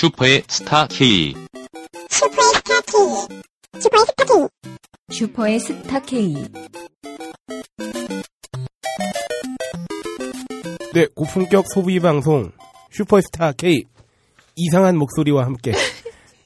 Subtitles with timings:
[0.00, 1.34] 슈퍼의 스타 K.
[2.08, 3.38] 슈퍼의 스타 K.
[3.82, 4.48] 슈퍼의 스타 K.
[5.10, 6.34] 슈퍼의 스타 K.
[10.94, 12.50] 네, 고품격 소비 방송
[12.90, 13.84] 슈퍼스타 K
[14.56, 15.72] 이상한 목소리와 함께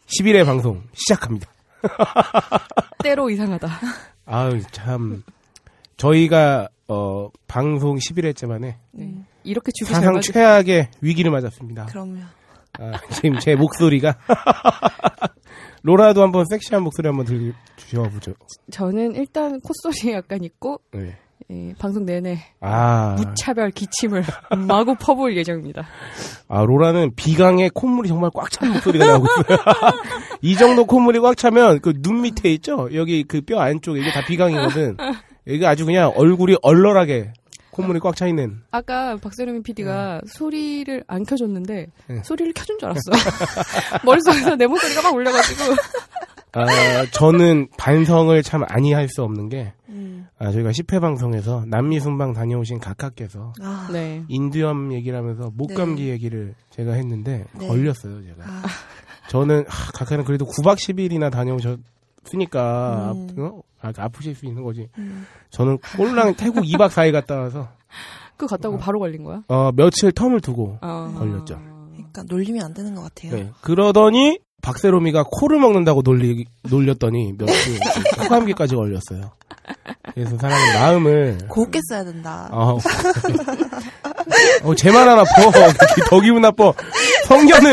[0.06, 1.48] 11회 방송 시작합니다.
[3.04, 3.68] 때로 이상하다.
[4.26, 5.22] 아유 참
[5.96, 9.14] 저희가 어 방송 11회째 만에 네.
[9.44, 11.86] 이렇게 주기 잘 사상 맞을 최악의 위기를 맞았습니다.
[11.86, 12.18] 그럼요.
[12.78, 14.16] 아, 지금 제 목소리가
[15.82, 18.32] 로라도 한번 섹시한 목소리 한번 들려 주셔보죠.
[18.70, 21.16] 저는 일단 콧소리 약간 있고 네.
[21.50, 24.24] 예, 방송 내내 아, 무차별 기침을
[24.66, 25.86] 마구 퍼부을 예정입니다.
[26.48, 29.58] 아 로라는 비강에 콧물이 정말 꽉 찬 목소리가 나오고 있어요.
[30.40, 32.88] 이 정도 콧물이 꽉 차면 그 눈 밑에 있죠?
[32.94, 34.96] 여기 그 뼈 안쪽에 이게 다 비강이거든.
[35.46, 37.34] 여기가 아주 그냥 얼굴이 얼얼하게
[37.74, 38.60] 콧물이 꽉 차 있는.
[38.70, 42.22] 아까 박세롬이 PD가 소리를 안 켜줬는데 네.
[42.24, 43.10] 소리를 켜준 줄 알았어.
[44.04, 45.74] 머릿속에서 내 목소리가 막 울려가지고
[46.56, 46.66] 아,
[47.10, 50.28] 저는 반성을 참 아니 할 수 없는 게, 음.
[50.38, 54.22] 아, 저희가 10회 방송에서 남미 순방 다녀오신 각하께서 아, 네.
[54.28, 56.10] 인두염 얘기를 하면서 목감기 네.
[56.10, 57.66] 얘기를 제가 했는데 네.
[57.66, 58.44] 걸렸어요, 제가.
[58.46, 58.62] 아,
[59.28, 61.80] 저는 하, 각하는 그래도 9박 10일이나 다녀오셨
[62.32, 63.28] 으니까 음.
[63.36, 63.62] 아, 어?
[63.80, 64.88] 아, 아프실 수 있는 거지.
[64.98, 65.26] 음.
[65.50, 67.68] 저는 꼴랑 태국 2박 4일 갔다 와서
[68.36, 69.42] 그 갔다고 바로 걸린 거야?
[69.48, 71.14] 어, 며칠 텀을 두고 어.
[71.16, 71.60] 걸렸죠.
[71.92, 73.32] 그러니까 놀리면 안 되는 것 같아요.
[73.32, 73.50] 네.
[73.60, 77.78] 그러더니 박세롬이가 코를 먹는다고 놀리, 놀렸더니 며칠
[78.18, 79.32] 코감기까지 걸렸어요.
[80.14, 82.48] 그래서 사람의 마음을 곱게 써야 된다.
[82.50, 82.78] 어,
[84.62, 85.28] 어, 쟤만 안 아파.
[86.08, 86.72] 더 기분 나빠.
[87.26, 87.72] 성년은,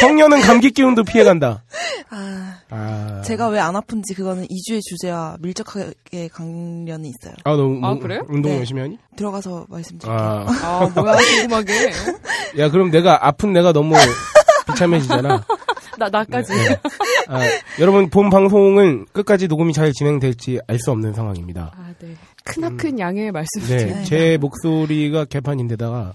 [0.00, 1.62] 성년은 감기 기운도 피해간다.
[2.10, 3.22] 아, 아.
[3.24, 7.34] 제가 왜 안 아픈지 그거는 2주의 주제와 밀접하게 관련이 있어요.
[7.44, 8.24] 아, 너 아, 운- 그래요?
[8.28, 8.58] 운동 네.
[8.58, 8.98] 열심히 하니?
[9.16, 10.18] 들어가서 말씀드릴게요.
[10.18, 10.46] 아.
[10.62, 11.90] 아 뭐야 궁금하게
[12.58, 13.94] 야, 그럼 내가 아픈 내가 너무
[14.68, 15.44] 비참해지잖아.
[15.98, 16.76] 나 나까지 네.
[17.28, 17.40] 아,
[17.80, 21.72] 여러분, 본 방송은 끝까지 녹음이 잘 진행될지 알 수 없는 상황입니다.
[21.76, 22.14] 아 네.
[22.44, 24.04] 크나큰 양해의 말씀 네, 드립니다.
[24.04, 26.14] 제 목소리가 개판인데다가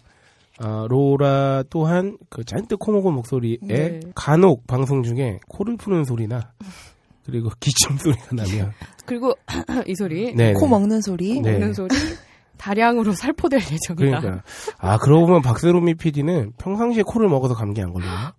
[0.64, 4.00] 아, 로라 또한 그 잔뜩 코먹은 목소리에 네.
[4.16, 6.52] 간혹 방송 중에 코를 푸는 소리나
[7.26, 8.72] 그리고 기침 소리가 나면
[9.06, 9.34] 그리고
[9.88, 11.40] 이 소리 네, 코 먹는 소리.
[11.42, 11.52] 네.
[11.52, 11.90] 먹는 소리
[12.58, 14.20] 다량으로 살포될 예정이다.
[14.20, 14.44] 그러니까
[14.78, 18.34] 아 그러고 보면 박세롬이 PD는 평상시에 코를 먹어서 감기 안 걸리나?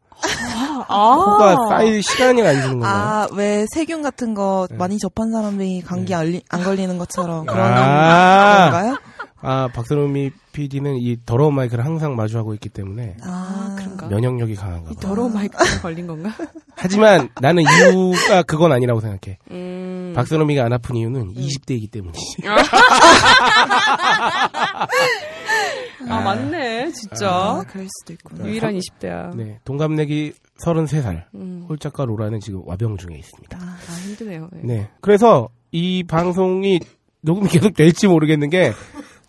[0.86, 2.92] 아, 코가 쌓일 시간이 안 주는 건가요?
[2.92, 4.76] 아, 왜 세균 같은 거 네.
[4.76, 8.70] 많이 접한 사람들이 감기 안, 리- 안 걸리는 것처럼 그런 아.
[8.70, 8.96] 건가요?
[9.44, 14.06] 아 박세롬이 PD는 이 더러운 마이크를 항상 마주하고 있기 때문에 아, 그런가?
[14.08, 15.00] 면역력이 강한가 봐.
[15.00, 16.30] 더러운 마이크가 걸린 건가?
[16.76, 19.38] 하지만 나는 이유가 그건 아니라고 생각해.
[19.50, 20.12] 음.
[20.16, 22.20] 박선호미가 안 아픈 이유는 20대이기 때문이지.
[26.08, 27.30] 아, 맞네, 진짜.
[27.30, 28.46] 아, 그럴 수도 있구나.
[28.46, 29.34] 유일한 20대야.
[29.36, 31.24] 네, 동갑내기 33살.
[31.34, 31.64] 음.
[31.68, 33.58] 홀짝과 로라는 지금 와병 중에 있습니다.
[33.60, 34.48] 아, 아, 힘드네요.
[34.52, 34.60] 네.
[34.74, 34.88] 네.
[35.00, 36.80] 그래서 이 방송이
[37.22, 38.72] 녹음이 계속 될지 모르겠는 게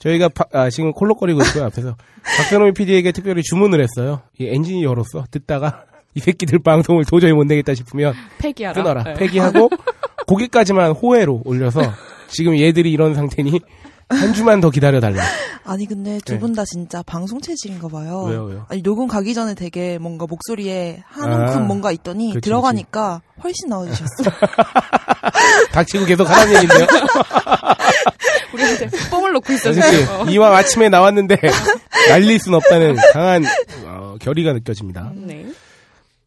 [0.05, 1.65] 저희가 파- 아, 지금 콜록거리고 있고요.
[1.65, 1.95] 앞에서
[2.37, 4.21] 박선호미 PD에게 특별히 주문을 했어요.
[4.39, 5.25] 이 엔진이 열었어.
[5.31, 5.83] 듣다가
[6.13, 8.73] 이 새끼들 방송을 도저히 못 내겠다 싶으면 폐기하라.
[8.81, 9.03] 끊어라.
[9.03, 9.13] 네.
[9.15, 9.69] 폐기하고
[10.27, 11.81] 거기까지만 호혜로 올려서
[12.27, 13.59] 지금 얘들이 이런 상태니
[14.09, 15.23] 한 주만 더 기다려 달라.
[15.65, 16.39] 아니 근데 두 네.
[16.39, 18.23] 분다 진짜 방송 체질인가 봐요.
[18.23, 18.65] 왜요, 왜요?
[18.69, 23.69] 아니 녹음 가기 전에 되게 뭔가 목소리에 한 움큼 아, 뭔가 있더니 그치, 들어가니까 훨씬
[23.69, 24.29] 나아지셨어.
[25.73, 26.87] 닥치고 계속 하라는 얘기인데요.
[28.53, 29.81] 우리한테 뽕을 놓고 있어, 그치?
[29.81, 30.21] 지금.
[30.21, 30.25] 어.
[30.29, 31.35] 이왕 아침에 나왔는데
[32.09, 33.43] 날릴 순 없다는 강한
[33.85, 35.11] 어, 결의가 느껴집니다.
[35.15, 35.47] 네.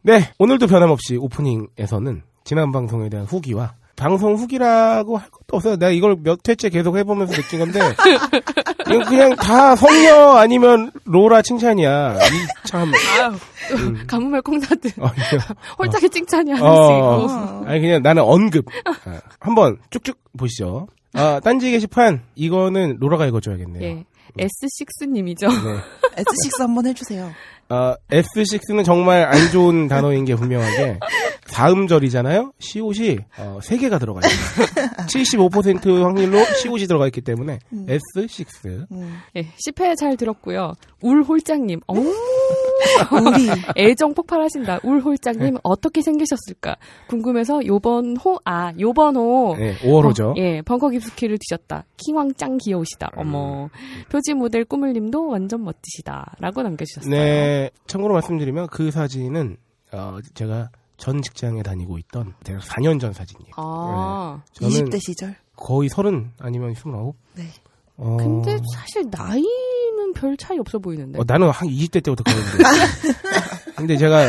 [0.02, 5.76] 네, 오늘도 변함없이 오프닝에서는 지난 방송에 대한 후기와 방송 후기라고 할 것도 없어요.
[5.76, 7.80] 내가 이걸 몇 회째 계속 해보면서 느낀 건데
[8.88, 12.14] 이건 그냥 다 성녀 아니면 로라 칭찬이야.
[12.14, 12.92] 이 참.
[12.94, 13.36] 아유,
[13.68, 14.98] 또 가뭄에 콩나듯.
[15.00, 15.10] 어.
[15.78, 17.68] 홀짝이 칭찬이 어, 하나씩.
[17.68, 18.66] 아니 그냥 나는 언급.
[18.84, 20.86] 아, 한번 쭉쭉 보시죠.
[21.14, 23.82] 아, 딴지 게시판 이거는 로라가 읽어줘야겠네요.
[23.82, 24.04] 예.
[24.38, 25.48] S6님이죠.
[25.48, 26.22] 네.
[26.22, 27.32] S6 한번 해주세요.
[27.68, 30.98] 아, S6는 정말 안 좋은 단어인 게 분명하게
[31.46, 32.52] 사음절이잖아요.
[32.58, 34.66] 시옷이 어, 3개가 들어가 있어요.
[35.06, 38.86] 75% 확률로 시옷이 들어가 있기 때문에 S6.
[38.92, 39.18] 음.
[39.36, 39.42] 예.
[39.66, 40.74] 10회 잘 들었고요.
[41.02, 41.80] 울홀장님.
[41.86, 44.80] 어 우리 애정 폭발하신다.
[44.84, 46.76] 울홀장님 어떻게 생기셨을까?
[47.08, 49.56] 궁금해서 요번 호, 아, 요번 호.
[49.58, 50.30] 네, 5월호죠.
[50.30, 51.84] 어, 예, 벙커 깊숙이를 드셨다.
[51.96, 53.10] 킹왕 짱 귀여우시다.
[53.16, 53.20] 음.
[53.20, 53.68] 어머.
[54.10, 56.34] 표지 모델 꾸물님도 완전 멋지시다.
[56.40, 57.10] 라고 남겨주셨어요.
[57.10, 59.56] 네, 참고로 말씀드리면 그 사진은
[59.92, 63.52] 어, 제가 전 직장에 다니고 있던 대략 4년 전 사진이에요.
[63.56, 64.42] 아.
[64.52, 65.36] 저는 20대 시절.
[65.56, 67.14] 거의 30 아니면 29?
[67.34, 67.44] 네.
[67.96, 71.18] 어, 근데 사실 나이는 별 차이 없어 보이는데.
[71.18, 72.64] 어, 나는 한 20대 때부터 그랬는데.
[73.76, 74.28] 근데 제가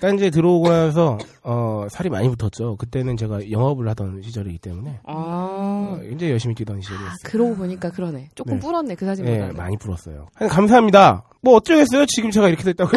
[0.00, 2.76] 딴지에 들어오고 나서 어, 살이 많이 붙었죠.
[2.76, 7.14] 그때는 제가 영업을 하던 시절이기 때문에 아, 어, 굉장히 열심히 뛰던 시절이었어요.
[7.24, 8.30] 그러고 보니까 그러네.
[8.34, 8.60] 조금 네.
[8.60, 9.54] 불었네, 그 예, 사진보다는.
[9.56, 10.28] 많이 불었어요.
[10.36, 11.24] 아니, 감사합니다.
[11.42, 12.06] 뭐 어쩌겠어요?
[12.06, 12.90] 지금 제가 이렇게 됐다고.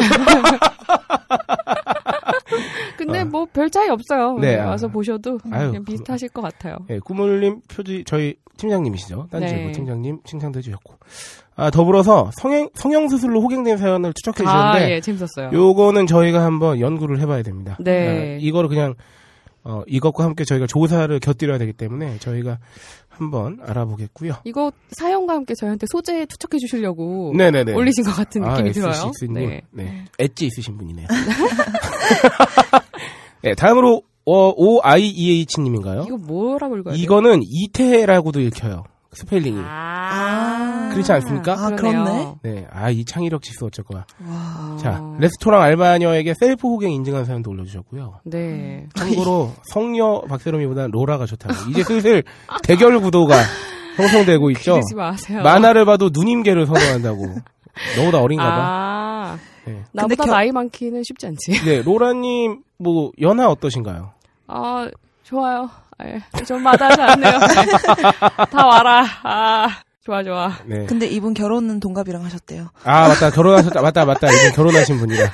[2.96, 3.24] 근데 어.
[3.24, 4.38] 뭐별 차이 없어요.
[4.38, 4.68] 네, 아.
[4.70, 6.76] 와서 보셔도 아유, 그냥 비슷하실 것 같아요.
[6.90, 9.28] 예, 꾸물님 표지 저희 팀장님이시죠.
[9.30, 9.72] 딴지일보 네.
[9.72, 10.94] 팀장님 칭찬도 해주셨고.
[11.56, 15.50] 아 더불어서 성형 성형 수술로 호갱된 사연을 추적해 아, 주셨는데 예, 재밌었어요.
[15.52, 17.76] 요거는 저희가 한번 연구를 해봐야 됩니다.
[17.80, 18.34] 네.
[18.34, 18.94] 아, 이거를 그냥
[19.62, 22.58] 어, 이것과 함께 저희가 조사를 곁들여야 되기 때문에 저희가
[23.08, 24.34] 한번 알아보겠고요.
[24.44, 27.72] 이거 사연과 함께 저희한테 소재 투척해 주시려고 네네네.
[27.72, 28.92] 올리신 것 같은 아, 느낌이 들어요.
[28.92, 29.32] S6님.
[29.32, 29.62] 네.
[29.70, 30.04] 네.
[30.18, 31.06] 엣지 있으신 분이네요.
[33.42, 36.04] 네, 다음으로 어, OIEH님인가요?
[36.06, 37.02] 이거 뭐라고 읽어야 돼요?
[37.02, 38.84] 이거는 이태라고도 읽혀요.
[39.14, 39.60] 스펠링이.
[39.64, 41.52] 아, 그렇지 않습니까?
[41.54, 41.70] 아.
[41.70, 42.34] 그렇네.
[42.42, 44.04] 네, 아, 이 창의력 지수 어쩔 거야.
[44.26, 44.76] 와.
[44.78, 45.16] 자, 어.
[45.20, 48.20] 레스토랑 알바녀에게 셀프 호갱 인증한 사연도 올려주셨고요.
[48.24, 48.86] 네.
[48.94, 51.70] 참고로 성녀 박세롬이보다 로라가 좋다고.
[51.70, 52.22] 이제 슬슬
[52.62, 53.34] 대결 구도가
[53.96, 54.72] 형성되고 있죠.
[54.74, 55.42] 그러지 마세요.
[55.42, 57.26] 만화를 봐도 누님계를 선호한다고.
[57.98, 58.50] 너보다 어린가 봐.
[58.56, 59.82] 아, 네.
[59.92, 61.52] 나보다 겨- 나이 많기는 쉽지 않지.
[61.64, 64.12] 네, 로라님, 뭐, 연하 어떠신가요?
[64.46, 64.88] 아,
[65.24, 65.70] 좋아요.
[66.04, 67.32] 예, 좀 마다하지 않네요.
[68.50, 69.04] 다 와라.
[69.22, 69.68] 아,
[70.04, 70.52] 좋아, 좋아.
[70.66, 70.84] 네.
[70.86, 72.68] 근데 이분 결혼은 동갑이랑 하셨대요.
[72.84, 73.30] 아, 맞다.
[73.30, 73.80] 결혼하셨다.
[73.80, 74.26] 맞다, 맞다.
[74.28, 75.30] 이제 결혼하신 분이라.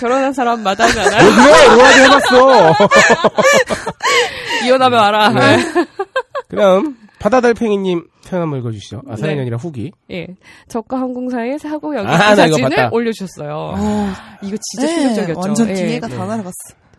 [0.00, 1.30] 결혼한 사람 마다하지 왜 않아요?
[1.36, 1.68] 그래?
[1.76, 2.74] 로라도 해봤어.
[4.66, 5.28] 이혼하면 와라.
[5.28, 5.58] 네.
[6.48, 9.02] 그 다음, 바다달팽이님 사연 한번 읽어주시죠.
[9.08, 9.40] 아, 사연이 네.
[9.42, 9.92] 아니라 후기.
[10.10, 10.26] 예.
[10.68, 12.88] 저가 항공사의 사고 여기 아, 사진을 봤다.
[12.92, 13.74] 올려주셨어요.
[14.42, 15.40] 이거 진짜 네, 충격적이었죠.
[15.40, 15.74] 완전 예.
[15.74, 16.16] 기회가 네.
[16.16, 16.52] 다 날아갔어.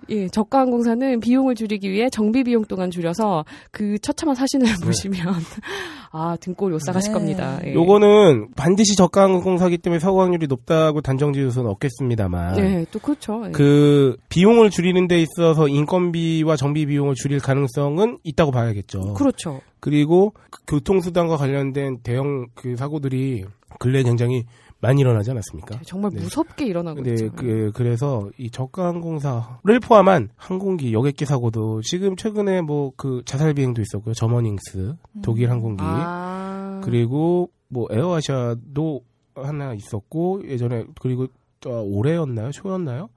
[0.09, 5.17] 예, 저가 항공사는 비용을 줄이기 위해 정비 비용 동안 줄여서 그 처참한 사진을 보시면
[6.11, 7.13] 아 등골이 오싹하실 네.
[7.13, 7.59] 겁니다.
[7.65, 7.73] 예.
[7.73, 12.55] 요거는 반드시 저가 항공사기 때문에 사고 확률이 높다고 단정 지을 수는 없겠습니다만.
[12.55, 13.43] 네, 또 그렇죠.
[13.47, 13.51] 예.
[13.51, 19.13] 그 비용을 줄이는 데 있어서 인건비와 정비 비용을 줄일 가능성은 있다고 봐야겠죠.
[19.13, 19.61] 그렇죠.
[19.79, 23.45] 그리고 그 교통수단과 관련된 대형 그 사고들이
[23.79, 24.45] 근래 굉장히
[24.81, 25.81] 많이 일어나지 않았습니까?
[25.85, 26.21] 정말 네.
[26.21, 27.31] 무섭게 일어나고 네, 있죠.
[27.33, 33.81] 그, 그래서 이 저가 항공사를 포함한 항공기 여객기 사고도 지금 최근에 뭐 그 자살 비행도
[33.81, 34.13] 있었고요.
[34.13, 39.01] 저머닝스 독일 항공기 아, 그리고 뭐 에어아시아도
[39.35, 41.27] 하나 있었고 예전에 그리고
[41.65, 42.51] 어, 올해였나요?
[42.51, 43.09] 초였나요?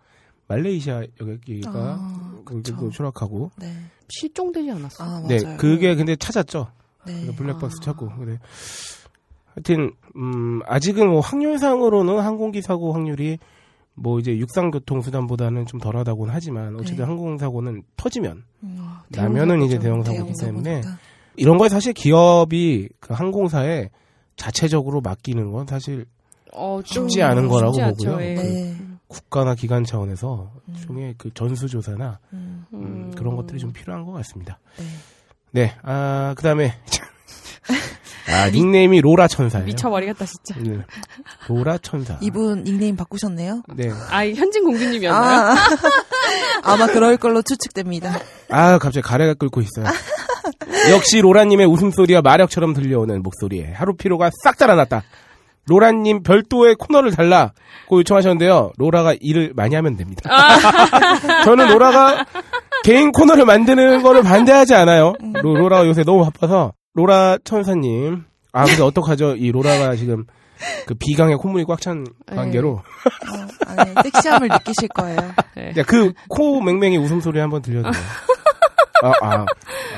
[0.49, 2.91] 말레이시아 여객기가 아, 그쵸.
[2.91, 3.73] 추락하고 네.
[4.09, 5.05] 실종되지 않았어.
[5.05, 5.25] 아.
[5.29, 6.69] 네 그게 근데 찾았죠.
[7.07, 7.35] 네.
[7.35, 7.85] 블랙박스 아.
[7.85, 8.39] 찾고 그래.
[9.55, 13.39] 하여튼 음 아직은 뭐 확률상으로는 항공기 사고 확률이
[13.95, 17.03] 뭐 이제 육상 교통 수단보다는 좀 덜하다고는 하지만 어쨌든 네.
[17.05, 21.03] 항공 사고는 터지면 음, 나면은 이제 대형 사고이기 때문에 사고니까.
[21.37, 23.91] 이런 거에 사실 기업이 그 항공사에
[24.37, 26.07] 자체적으로 맡기는 건 사실
[26.55, 28.07] 어, 좀 쉽지 않은 거라고 쉽지.
[28.07, 28.23] 보고요.
[28.25, 28.35] 예.
[28.35, 28.77] 네.
[29.09, 30.75] 국가나 기관 차원에서 음.
[30.75, 33.11] 일종의 그 전수조사나 음, 음, 음.
[33.15, 34.59] 그런 것들이 좀 필요한 것 같습니다.
[34.79, 34.85] 네.
[35.53, 36.73] 네, 아, 그 다음에.
[38.29, 39.67] 아, 닉네임이 로라 천사예요.
[39.67, 40.55] 미쳐버리겠다 진짜.
[40.61, 40.79] 네.
[41.49, 42.19] 로라 천사.
[42.21, 43.63] 이분 닉네임 바꾸셨네요?
[43.75, 43.91] 네.
[44.11, 45.41] 아, 이 현진 공주님이었나요?
[45.41, 45.55] 아,
[46.63, 48.19] 아마 그럴 걸로 추측됩니다.
[48.51, 49.87] 아, 갑자기 가래가 끓고 있어요.
[50.91, 55.03] 역시 로라님의 웃음소리와 마력처럼 들려오는 목소리에 하루 피로가 싹 달아났다.
[55.69, 57.53] 로라님 별도의 코너를 달라고
[57.99, 58.73] 요청하셨는데요.
[58.79, 60.29] 로라가 일을 많이 하면 됩니다.
[61.45, 62.27] 저는 로라가
[62.83, 65.15] 개인 코너를 만드는 거를 반대하지 않아요.
[65.43, 68.25] 로, 로라가 요새 너무 바빠서 로라 천사님.
[68.53, 69.37] 아 근데 어떡하죠?
[69.37, 70.25] 이 로라가 지금
[70.87, 75.19] 그 비강에 콧물이 꽉 찬 관계로 어, 아니, 섹시함을 느끼실 거예요.
[75.57, 75.73] 네.
[75.83, 77.93] 그 코맹맹이 웃음소리 한번 들려줘요.
[79.03, 79.47] 아, 아,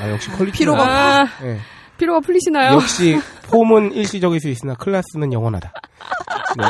[0.01, 0.63] 아, 역시 quality.
[0.65, 1.59] 피로가- 아, 네.
[1.97, 2.73] 피로가 풀리시나요?
[2.75, 5.71] 역시 폼은 일시적일 수 있으나 클래스는 영원하다.
[6.57, 6.63] 네.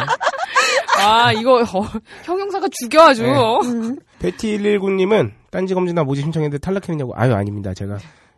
[0.98, 1.86] 아, 이거 어,
[2.24, 3.24] 형용사가 죽여 아주.
[3.24, 3.32] 네.
[3.65, 3.98] 음.
[4.22, 7.13] 베티119님은 딴지 검진나 모집 신청했는데 탈락했느냐고.
[7.15, 7.74] 아유, 아닙니다.
[7.74, 7.98] 제가.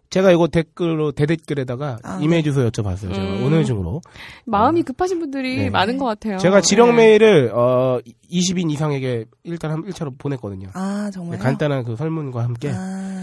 [0.09, 3.13] 제가 이거 댓글로, 대댓글에다가 아, 이메일 주소 여쭤봤어요.
[3.13, 3.43] 제가 음.
[3.45, 4.01] 오늘 중으로.
[4.45, 5.69] 마음이 급하신 분들이 네.
[5.69, 6.37] 많은 것 같아요.
[6.37, 6.97] 제가 지령 네.
[6.97, 7.99] 메일을, 어,
[8.31, 10.69] 20인 이상에게 일단 한 1차로 보냈거든요.
[10.73, 11.39] 아, 네, 정말요?
[11.39, 12.71] 간단한 그 설문과 함께.
[12.73, 13.16] 아,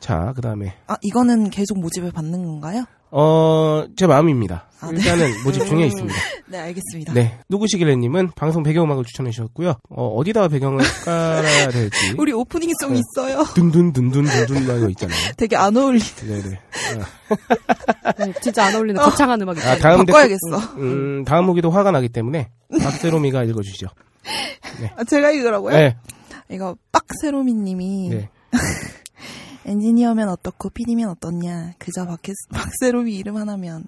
[0.00, 0.74] 자, 그 다음에.
[0.86, 2.84] 아, 이거는 계속 모집을 받는 건가요?
[3.10, 4.66] 어, 제 마음입니다.
[4.80, 4.98] 아, 네.
[4.98, 5.86] 일단은 모집 중에 음.
[5.86, 6.14] 있습니다.
[6.48, 7.12] 네, 알겠습니다.
[7.14, 7.38] 네.
[7.48, 9.74] 누구시길래님은 방송 배경음악을 추천해 주셨고요.
[9.88, 12.14] 어, 어디다가 배경을 깔아야 될지.
[12.18, 13.00] 우리 오프닝 송 네.
[13.00, 13.44] 있어요.
[13.54, 15.18] 둔둔둔둔둔둔 이거 있잖아요.
[15.38, 16.00] 되게 안 어울리.
[16.00, 16.60] 네네.
[18.18, 19.76] 네, 진짜 안 어울리는 거창한 음악 아.
[19.78, 20.74] 다음 바꿔야겠어.
[20.76, 22.50] 음, 다음 후기도 화가 나기 때문에
[22.82, 23.86] 박세롬이가 읽어주시죠.
[24.96, 25.74] 아, 제가 이거라고요?
[25.76, 25.96] 네.
[26.50, 28.30] 이거 빡세로미님이 네.
[29.66, 31.72] 엔지니어면 어떻고 PD면 어떻냐.
[31.78, 33.84] 그저 박세, 박세로미 이름 하나면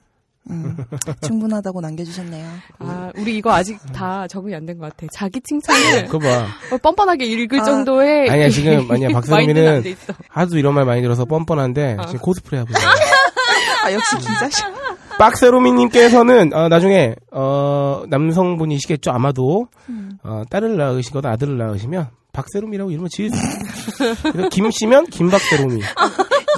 [0.50, 0.76] 음,
[1.22, 2.46] 충분하다고 남겨주셨네요.
[2.78, 5.06] 아, 우리 이거 아직 다 적응이 안 된 것 같아.
[5.12, 6.46] 자기 칭찬을 그거 봐.
[6.72, 7.64] 어, 뻔뻔하게 읽을 아.
[7.64, 9.84] 정도의 아니야, 지금, 아니야, 박세롬이는.
[10.28, 12.06] 하도 이런 말 많이 들어서 뻔뻔한데, 어.
[12.06, 12.90] 지금 코스프레 하고 있어요.
[13.84, 14.66] 아, 역시 기자셔.
[15.18, 19.68] 박세롬이님께서는, 어, 나중에, 어, 남성분이시겠죠, 아마도.
[19.90, 20.12] 음.
[20.22, 22.08] 어, 딸을 낳으시거나 아들을 낳으시면,
[22.42, 25.82] 박세롬이라고 이름을 지을 수 김씨면 김박세롬이.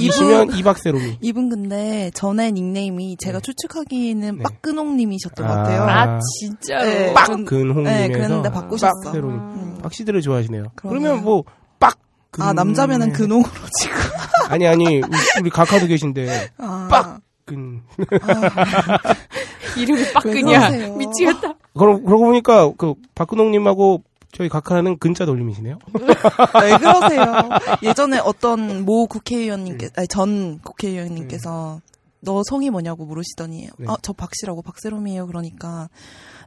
[0.00, 1.18] 이씨면 이박세롬이.
[1.22, 4.42] 이분 근데 전에 닉네임이 제가 추측하기에는 네.
[4.42, 5.56] 빡근홍님이셨던 것 아.
[5.56, 5.82] 같아요.
[5.82, 6.84] 아, 진짜로.
[6.84, 7.12] 네.
[7.14, 7.26] 빡!
[7.26, 7.98] 전- 근홍님에서.
[7.98, 8.92] 네, 그랬는데 바꾸셨어.
[9.04, 9.34] 박세롬이.
[9.34, 9.78] 음.
[9.82, 10.64] 박씨들을 좋아하시네요.
[10.76, 11.00] 그러네요.
[11.02, 11.44] 그러면 뭐,
[11.78, 11.98] 빡!
[12.38, 13.94] 아, 근- 남자면은 근홍으로 치고.
[14.50, 15.00] 아니, 아니,
[15.40, 17.20] 우리, 각하도 계신데, 아, 빡!
[17.46, 17.80] 근.
[18.22, 18.98] 아,
[19.78, 20.02] 이름이.
[20.22, 20.96] 그러세요?
[20.96, 21.54] 미치겠다.
[21.78, 25.78] 그러, 그러고 보니까, 그, 박근홍님하고 저희 각하는 근자 돌림이시네요?
[26.62, 27.48] 왜 그러세요?
[27.82, 31.80] 예전에 어떤 모 국회의원님께, 아니, 전 국회의원님께서
[32.20, 33.86] 너 성이 뭐냐고 물으시더니, 네.
[33.88, 35.26] 아, 저 박씨라고 박세롬이에요.
[35.26, 35.88] 그러니까,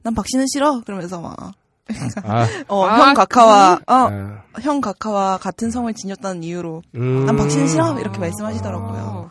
[0.04, 0.82] 난 박씨는 싫어.
[0.82, 1.52] 그러면서 막, 아,
[2.70, 7.26] 어, 아, 형 각하와, 어, 아, 형 각하와 같은 성을 지녔다는 이유로, 음.
[7.26, 8.00] 난 박씨는 싫어.
[8.00, 9.30] 이렇게 말씀하시더라고요.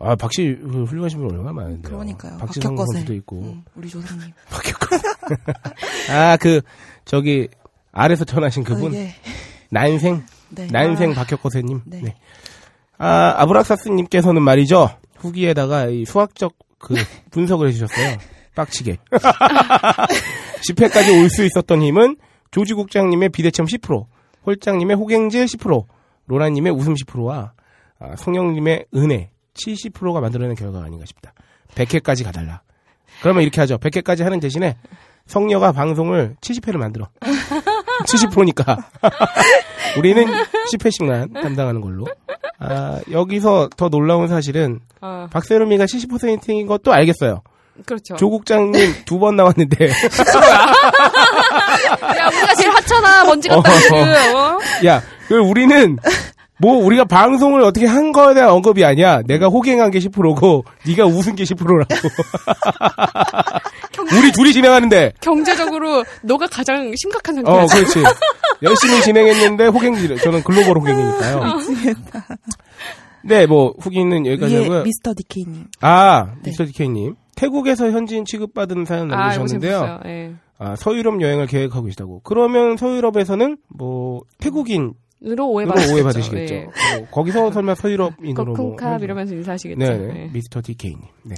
[0.00, 1.92] 아, 박씨, 그 훌륭하신 분 얼마나 많은데요.
[1.92, 2.36] 그러니까요.
[2.38, 2.92] 박혁거세.
[2.92, 3.40] 선수도 있고.
[3.40, 4.32] 음, 우리 조상님.
[6.10, 6.60] 아, 그,
[7.04, 7.48] 저기,
[7.94, 8.92] 아래서 전하신 그분.
[8.94, 9.14] 아, 예.
[9.70, 10.66] 난생, 네.
[10.70, 11.82] 난생 박혁거세님.
[11.86, 12.00] 네.
[12.02, 12.14] 네.
[12.98, 14.90] 아, 아브락사스님께서는 말이죠.
[15.16, 16.94] 후기에다가 이 수학적 그
[17.30, 18.18] 분석을 해주셨어요.
[18.54, 18.98] 빡치게.
[20.62, 22.16] 집회까지 올 수 있었던 힘은
[22.50, 24.06] 조지 국장님의 비대첨 10%,
[24.46, 25.84] 홀장님의 호갱질 10%,
[26.26, 27.52] 로라님의 웃음 10%와
[27.98, 31.32] 아, 성령님의 은혜 70%가 만들어낸 결과가 아닌가 싶다.
[31.74, 32.62] 100회까지 가달라.
[33.22, 33.78] 그러면 이렇게 하죠.
[33.78, 34.76] 100회까지 하는 대신에
[35.26, 37.08] 성녀가 방송을 70회를 만들어.
[38.04, 38.76] 70%니까.
[39.98, 40.26] 우리는
[40.72, 42.06] 10회씩만 담당하는 걸로.
[42.58, 47.42] 아, 여기서 더 놀라운 사실은 아, 박세롬이가 70%인 것도 알겠어요.
[47.86, 48.14] 그렇죠.
[48.16, 49.90] 조국장님 두 번 나왔는데 야,
[52.28, 53.24] 우리가 제일 하찮아.
[53.24, 53.70] 먼지 같다.
[53.72, 54.54] 어.
[54.54, 54.58] 어?
[54.86, 55.98] 야, 그 우리는
[56.58, 59.22] 뭐 우리가 방송을 어떻게 한 거에 대한 언급이 아니야.
[59.22, 61.84] 내가 호갱한 게 10%고 네가 웃은 게 10%라고.
[64.16, 65.12] 우리 둘이 진행하는데.
[65.20, 67.84] 경제적으로 너가 가장 심각한 어, 상태야.
[67.84, 68.02] 그렇지.
[68.62, 70.16] 열심히 진행했는데 호갱질.
[70.18, 71.58] 저는 글로벌 호갱이니까요.
[73.24, 74.82] 네, 뭐 후기는 여기까지 예, 하고요.
[74.82, 75.66] 미스터 디케이님.
[75.80, 76.50] 아, 네.
[76.50, 77.14] 미스터 디케이님.
[77.36, 80.00] 태국에서 현지인 취급받은 사연 아, 남기셨는데요.
[80.06, 80.34] 예.
[80.58, 82.20] 아, 서유럽 여행을 계획하고 계시다고.
[82.22, 84.92] 그러면 서유럽에서는 뭐 태국인
[85.26, 85.94] 으로 오해받으시겠죠.
[85.94, 86.54] 오해받으시겠죠.
[86.54, 86.66] 예.
[86.98, 89.78] 뭐 거기서 설마 서유럽인으로 뭐 거쿵캅 이러면서 인사하시겠죠.
[89.78, 90.12] 네, 예.
[90.12, 90.30] 네.
[90.32, 91.00] 미스터 디케이님.
[91.22, 91.34] 네.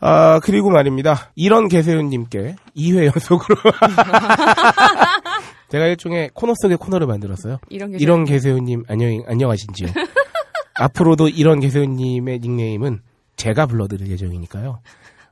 [0.00, 1.30] 아, 그리고 말입니다.
[1.34, 3.56] 이런 개세윤님께 2회 연속으로.
[5.68, 7.58] 제가 일종의 코너 속의 코너를 만들었어요.
[7.68, 9.88] 이런 게 이런 개세윤님, 안녕, 안녕하신지요.
[10.74, 13.02] 앞으로도 이런 개세윤님의 닉네임은
[13.36, 14.80] 제가 불러드릴 예정이니까요.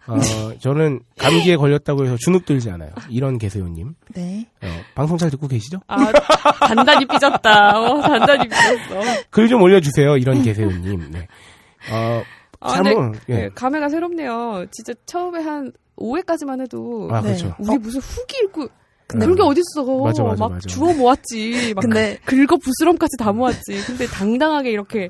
[0.08, 2.90] 어, 저는 감기에 걸렸다고 해서 주눅 들지 않아요.
[3.10, 3.94] 이런 개세윤님.
[4.14, 4.46] 네.
[4.62, 5.78] 어, 방송 잘 듣고 계시죠?
[5.86, 5.96] 아,
[6.66, 7.80] 단단히 삐졌다.
[7.80, 9.00] 어, 단단히 삐졌어.
[9.30, 10.16] 글 좀 올려주세요.
[10.16, 11.10] 이런 개세윤님.
[11.10, 11.28] 네.
[11.92, 12.22] 어,
[12.60, 13.34] 아, 참, 근데 예.
[13.44, 14.64] 예, 감회가 새롭네요.
[14.72, 17.28] 진짜 처음에 한 5회까지만 해도 아, 네.
[17.28, 17.54] 그렇죠.
[17.58, 18.68] 우리 무슨 후기 읽고
[19.10, 19.84] 근데 그런 게 어딨어.
[20.04, 20.68] 맞아, 맞아, 막 맞아.
[20.68, 21.72] 주워 모았지.
[21.74, 23.82] 막 근데- 긁어 부스럼까지 다 모았지.
[23.86, 25.08] 근데 당당하게 이렇게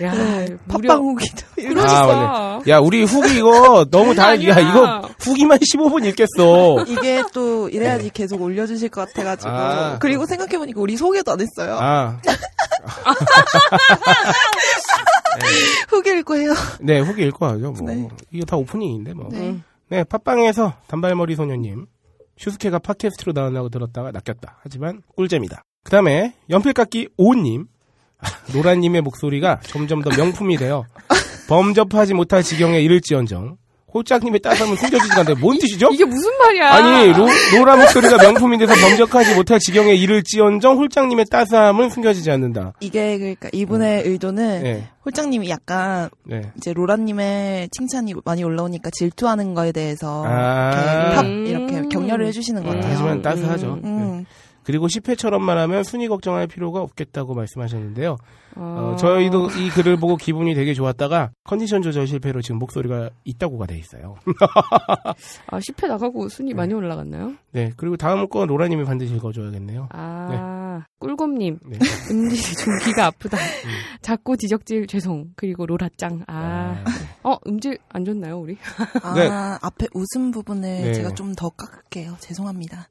[0.00, 2.62] 야 네, 무려 팟빵후기도 그러셨어.
[2.68, 4.60] 야, 우리 후기 이거 너무 다, 야, 아니야.
[4.60, 6.84] 이거 후기만 15분 읽겠어.
[6.86, 9.98] 이게 또 이래야지 계속 올려주실 것 같아가지고 아.
[9.98, 12.20] 그리고 생각해보니까 우리 소개도 안 했어요 아,
[15.88, 17.72] 후기 읽고 해요 네, 후기 읽고 하죠.
[17.72, 17.90] 뭐.
[17.92, 18.08] 네.
[18.30, 19.28] 이거 다 오프닝인데, 뭐.
[19.32, 19.56] 네.
[19.88, 21.86] 네, 팟빵에서 단발머리 소녀님.
[22.36, 24.58] 슈스케가 팟캐스트로 나온다고 들었다가 낚였다.
[24.62, 25.62] 하지만 꿀잼이다.
[25.84, 27.66] 그 다음에 연필깎이 오님.
[28.54, 30.84] 노라님의 목소리가 점점 더 명품이 되어
[31.48, 33.56] 범접하지 못할 지경에 이를지언정.
[33.94, 35.90] 홀짝님의 따뜻함은 숨겨지지가 않는데 뭔 뜻이죠?
[35.92, 36.70] 이게 무슨 말이야?
[36.70, 42.72] 아니 로, 로라 목소리가 명품이 돼서 범접하지 못할 지경에 이를 지언정 홀장님의 따스함은 숨겨지지 않는다.
[42.80, 46.42] 이게 그러니까 이분의 의도는 네, 홀장님이 약간 네.
[46.56, 50.70] 이제 로라님의 칭찬이 많이 올라오니까 질투하는 거에 대해서 아.
[50.70, 51.46] 이렇게 탑 음.
[51.46, 52.92] 이렇게 격려를 해주시는 것 음, 같아요.
[52.92, 53.74] 하지만 따스하죠.
[53.74, 53.80] 음.
[53.82, 53.88] 네.
[53.88, 54.26] 음.
[54.64, 58.16] 그리고 10회처럼만 하면 순위 걱정할 필요가 없겠다고 말씀하셨는데요.
[58.56, 63.66] 어, 어, 저희도 이 글을 보고 기분이 되게 좋았다가 컨디션 조절 실패로 지금 목소리가 있다고가
[63.66, 64.16] 돼 있어요.
[65.48, 67.34] 아 10회 나가고 순위 많이 올라갔나요?
[67.52, 69.88] 네, 그리고 다음 건 로라님이 반드시 읽어줘야겠네요.
[69.90, 71.78] 아 꿀곰님 네.
[72.10, 73.36] 음질이 좀 귀가 아프다.
[74.00, 75.26] 자꾸 지적질 죄송.
[75.36, 76.24] 그리고 로라짱.
[76.28, 76.84] 아,
[77.24, 78.56] 어 음질 안 좋나요 우리?
[79.02, 79.28] 아 네.
[79.60, 80.92] 앞에 웃음 부분을 네.
[80.94, 82.16] 제가 좀 더 깎을게요.
[82.20, 82.88] 죄송합니다.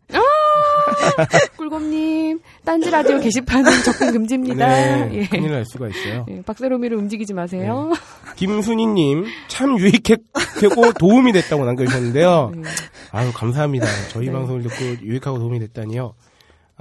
[1.58, 4.68] 꿀곰님, 딴지 라디오 게시판은 접근 금지입니다.
[4.68, 5.28] 네, 예.
[5.28, 6.26] 큰일 날 수가 있어요.
[6.30, 7.92] 예, 박세롬이를 움직이지 마세요.
[8.36, 12.52] 김순희님 참 유익했고 도움이 됐다고 남겨주셨는데요.
[12.56, 12.70] 네.
[13.12, 13.86] 아유 감사합니다.
[14.10, 14.32] 저희 네.
[14.32, 16.14] 방송을 듣고 유익하고 도움이 됐다니요.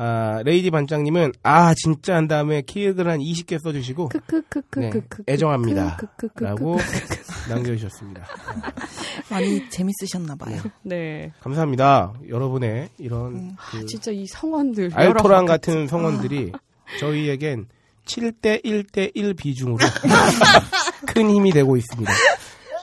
[0.02, 5.24] 아 레이디 반장님은 아 진짜 한 다음에 키읔을 한 20개 써주시고 크크크크크크.
[5.26, 5.96] 네, 애정합니다.
[5.98, 6.42] 크크크크크크.
[6.42, 6.78] 라고
[7.50, 8.24] 남겨주셨습니다.
[9.30, 10.58] 많이 재밌으셨나 봐요.
[10.82, 10.96] 네.
[10.96, 11.32] 네.
[11.40, 12.14] 감사합니다.
[12.30, 14.92] 여러분의 이런 그 진짜 이 성원들.
[14.94, 16.52] 알토란 여러 같은 성원들이
[16.98, 17.66] 저희에겐
[18.06, 19.84] 7대 1대 1 비중으로
[21.08, 22.10] 큰 힘이 되고 있습니다.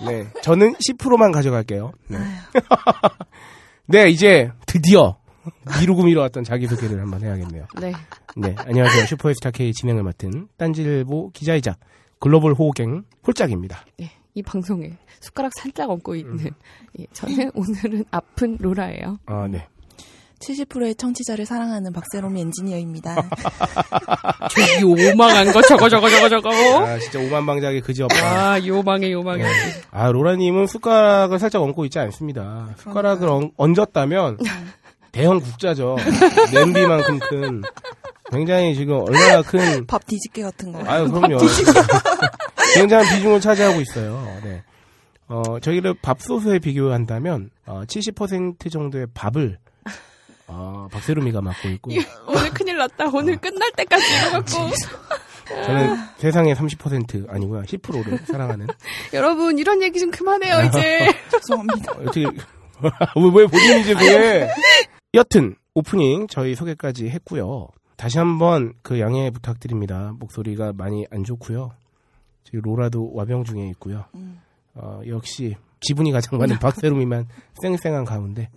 [0.06, 0.28] 네.
[0.44, 1.94] 저는 10%만 가져갈게요.
[2.10, 2.20] 네.
[3.88, 5.18] 네, 이제 드디어
[5.80, 7.66] 미루고 미뤄왔던 자기소개를 한번 해야겠네요.
[7.80, 7.94] 네.
[8.36, 8.56] 네.
[8.58, 9.06] 안녕하세요.
[9.06, 11.76] 슈퍼스타 K 진행을 맡은 딴지일보 기자이자
[12.20, 13.86] 글로벌 호갱 홀짝입니다.
[13.98, 14.12] 네.
[14.34, 16.18] 이 방송에 숟가락 살짝 얹고 음.
[16.18, 16.52] 있는.
[17.00, 19.18] 예, 저는 오늘은 아픈 로라예요.
[19.26, 19.68] 아, 네.
[20.40, 23.16] 70%의 청취자를 사랑하는 박세롬 엔지니어입니다.
[24.52, 26.50] 저기 요망한 거 저거 저거 저거 저거.
[26.86, 28.52] 아, 진짜 오만방자기 그지 없다.
[28.54, 29.44] 아, 요망해 요망해.
[29.44, 29.50] 네.
[29.90, 32.70] 아, 로라님은 숟가락을 살짝 얹고 있지 않습니다.
[32.78, 34.38] 숟가락을 얹, 얹었다면
[35.12, 35.98] 대형 국자죠.
[36.54, 37.62] 냄비만큼 큰.
[38.32, 39.86] 굉장히 지금 얼마나 큰.
[39.88, 40.84] 밥 뒤집개 같은 거.
[40.86, 41.38] 아유, 그럼요.
[42.76, 44.40] 굉장한 비중을 차지하고 있어요.
[44.44, 44.64] 네.
[45.30, 49.58] 어, 저희를 밥솥에 비교한다면, 어, 70% 정도의 밥을,
[50.48, 51.92] 어, 박세롬이가 맡고 있고,
[52.28, 53.10] 오늘 큰일 났다.
[53.14, 54.76] 오늘 끝날 때까지 이거 갖고.
[55.48, 57.64] 저는 세상의 30% 아니고요.
[57.64, 58.68] 10%를 사랑하는.
[59.14, 61.08] 여러분 이런 얘기 좀 그만해요 이제.
[61.32, 61.94] 죄송합니다.
[61.94, 62.22] 어떻게
[62.82, 62.92] 왜,
[63.34, 64.50] 왜 본인 이제 왜?
[65.18, 67.70] 여튼 오프닝 저희 소개까지 했고요.
[67.96, 70.14] 다시 한번 그 양해 부탁드립니다.
[70.20, 71.72] 목소리가 많이 안 좋고요.
[72.44, 74.06] 지금 로라도 와병 중에 있고요.
[74.14, 74.40] 음.
[74.76, 77.28] 어, 역시 지분이 가장 많은 박세롬이만
[77.64, 78.52] 쌩쌩한 가운데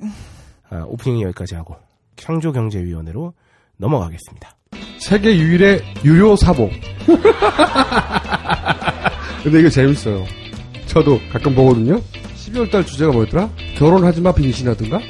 [0.69, 1.77] 아, 오프닝 여기까지 하고
[2.17, 3.33] 창조경제위원회로
[3.79, 4.55] 넘어가겠습니다.
[4.99, 6.71] 세계 유일의 유료 사복.
[9.43, 10.27] 근데 이거 재밌어요.
[10.85, 12.03] 저도 가끔 보거든요.
[12.37, 13.49] 12월달 주제가 뭐였더라?
[13.79, 15.01] 결혼하지 마 빙신하든가?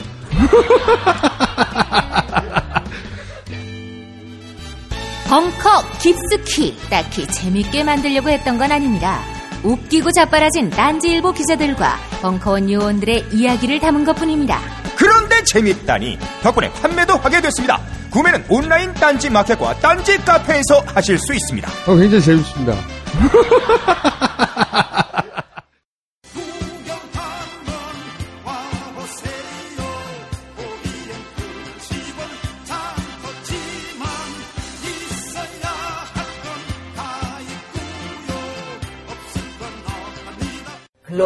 [5.29, 9.21] 벙커 깊숙이 딱히 재밌게 만들려고 했던 건 아닙니다.
[9.63, 14.59] 웃기고 자빠라진 딴지일보 기자들과 벙커원 요원들의 이야기를 담은 것뿐입니다.
[14.97, 17.81] 그런데 재밌다니 덕분에 판매도 하게 됐습니다.
[18.11, 21.71] 구매는 온라인 딴지 마켓과 딴지 카페에서 하실 수 있습니다.
[21.87, 22.75] 어, 굉장히 재밌습니다.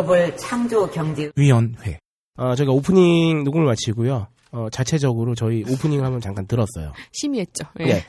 [0.05, 1.99] 글로벌 창조 경제 위원회.
[2.37, 4.29] 어, 저희가 오프닝 녹음을 마치고요.
[4.53, 6.93] 어, 자체적으로 저희 오프닝을 한번 잠깐 들었어요.
[7.13, 7.65] 심의했죠.
[7.81, 7.85] 예.
[7.85, 8.05] 네.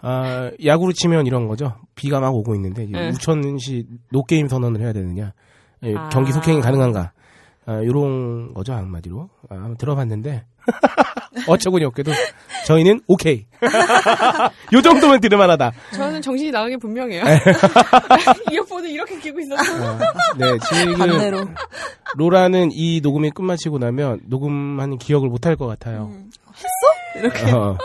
[0.00, 1.74] 아, 야구로 치면 이런 거죠.
[1.94, 3.08] 비가 막 오고 있는데 이제 네.
[3.10, 5.32] 우천시 노게임 선언을 해야 되느냐,
[5.84, 6.08] 예, 아.
[6.10, 7.12] 경기 속행이 가능한가,
[7.68, 9.28] 아, 이런 거죠 한마디로.
[9.50, 10.46] 아, 한번 들어봤는데
[11.46, 12.12] 어처구니 없게도
[12.66, 13.44] 저희는 오케이.
[14.72, 15.72] 요 정도면 들을만하다.
[15.92, 17.22] 저는 정신이 나간 게 분명해요.
[18.50, 19.84] 이어폰을 이렇게 끼고 있었어.
[19.84, 19.98] 어,
[20.38, 21.46] 네, 지금 반대로.
[22.16, 26.10] 로라는 이 녹음이 끝마치고 나면 녹음하는 기억을 못할 것 같아요.
[26.10, 27.18] 음, 했어?
[27.20, 27.50] 이렇게.
[27.52, 27.76] 어.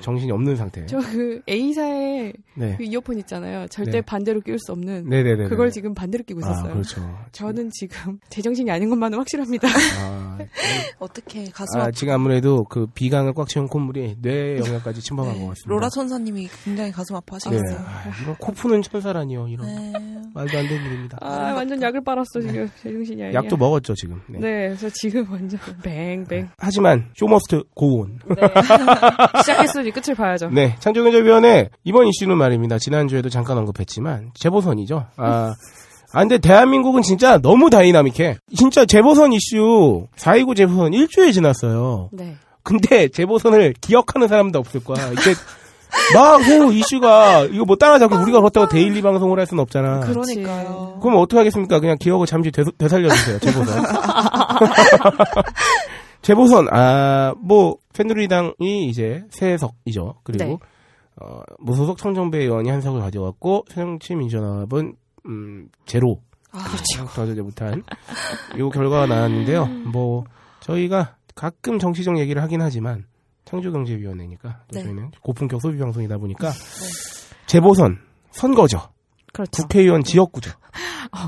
[0.00, 0.84] 정신이 없는 상태.
[0.86, 2.74] 저 그 A사의 네.
[2.76, 3.66] 그 이어폰 있잖아요.
[3.68, 4.00] 절대 네.
[4.00, 5.08] 반대로 끼울 수 없는.
[5.08, 5.48] 네네네.
[5.48, 6.70] 그걸 지금 반대로 끼고 있었어요.
[6.70, 7.18] 아, 그렇죠.
[7.32, 9.68] 저는 지금 제정신이 아닌 것만은 확실합니다.
[10.00, 10.38] 아,
[10.98, 15.48] 어떻게 가슴 아, 아, 지금 아무래도 그 비강을 꽉 채운 콧물이 뇌 영역까지 침범한 것
[15.48, 15.68] 같습니다.
[15.68, 17.18] 로라 천사님이 굉장히 가슴 네.
[17.18, 17.78] 아파하시겠어요.
[17.78, 19.48] 아, 이런 코 푸는 천사라니요.
[19.48, 19.92] 이런 네.
[20.34, 21.18] 말도 안 되는 일입니다.
[21.20, 22.68] 아, 완전 약을 빨았어, 지금.
[22.82, 23.34] 제정신이 아니야.
[23.34, 24.20] 약도 먹었죠 지금.
[24.28, 24.38] 네.
[24.40, 26.48] 네, 그래서 지금 완전 뱅뱅.
[26.58, 28.18] 하지만 show must go on.
[28.28, 28.34] 네.
[29.54, 30.50] 시작했으니 끝을 봐야죠.
[30.50, 32.78] 네, 창조경제위원회 이번 이슈는 말입니다.
[32.78, 35.06] 지난주에도 잠깐 언급했지만 재보선이죠.
[35.16, 35.54] 아,
[36.12, 38.38] 아 근데 대한민국은 진짜 너무 다이나믹해.
[38.56, 42.10] 진짜 재보선 이슈 4.29 재보선 일주일 지났어요.
[42.12, 42.36] 네.
[42.62, 45.08] 근데 재보선을 기억하는 사람도 없을 거야.
[45.08, 45.34] 이게
[46.14, 50.00] 막뭐 이슈가 이거 뭐 따라잡고 우리가 그렇다고 데일리 방송을 할 수는 없잖아.
[50.00, 50.98] 그러니까요.
[51.00, 51.80] 그럼 어떻게 하겠습니까?
[51.80, 53.38] 그냥 기억을 잠시 되, 되살려 주세요.
[53.38, 53.84] 재보선.
[56.24, 60.14] 재보선 아 뭐 새누리당이 이제 새 석이죠.
[60.24, 60.58] 그리고 네.
[61.20, 66.20] 어, 무소속 청정배 의원이 한 석을 가져왔고 새정치민주연합은 음, 제로.
[66.50, 67.14] 아, 그렇죠.
[67.14, 67.82] 도와주지 못한
[68.58, 69.66] 요 결과가 나왔는데요.
[69.92, 70.24] 뭐
[70.60, 73.04] 저희가 가끔 정치적 얘기를 하긴 하지만
[73.44, 74.84] 창조경제위원회니까 또 네.
[74.84, 76.52] 저희는 고품격 소비 방송이다 보니까
[77.46, 77.98] 재보선
[78.30, 78.80] 선거죠.
[79.32, 79.62] 그렇죠.
[79.62, 80.52] 국회의원 지역구죠.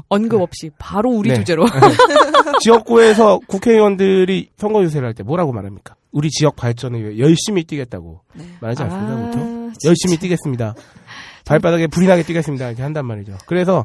[0.08, 1.36] 언급 없이 바로 우리 네.
[1.36, 1.66] 주제로.
[2.62, 5.94] 지역구에서 국회의원들이 선거 유세를 할 때 뭐라고 말합니까?
[6.12, 8.44] 우리 지역 발전을 위해 열심히 뛰겠다고 네.
[8.60, 9.12] 말하지 않습니까?
[9.12, 9.72] 아, 보통?
[9.84, 10.74] 열심히 뛰겠습니다.
[11.44, 12.68] 발바닥에 불이 나게 뛰겠습니다.
[12.68, 13.36] 이렇게 한단 말이죠.
[13.46, 13.84] 그래서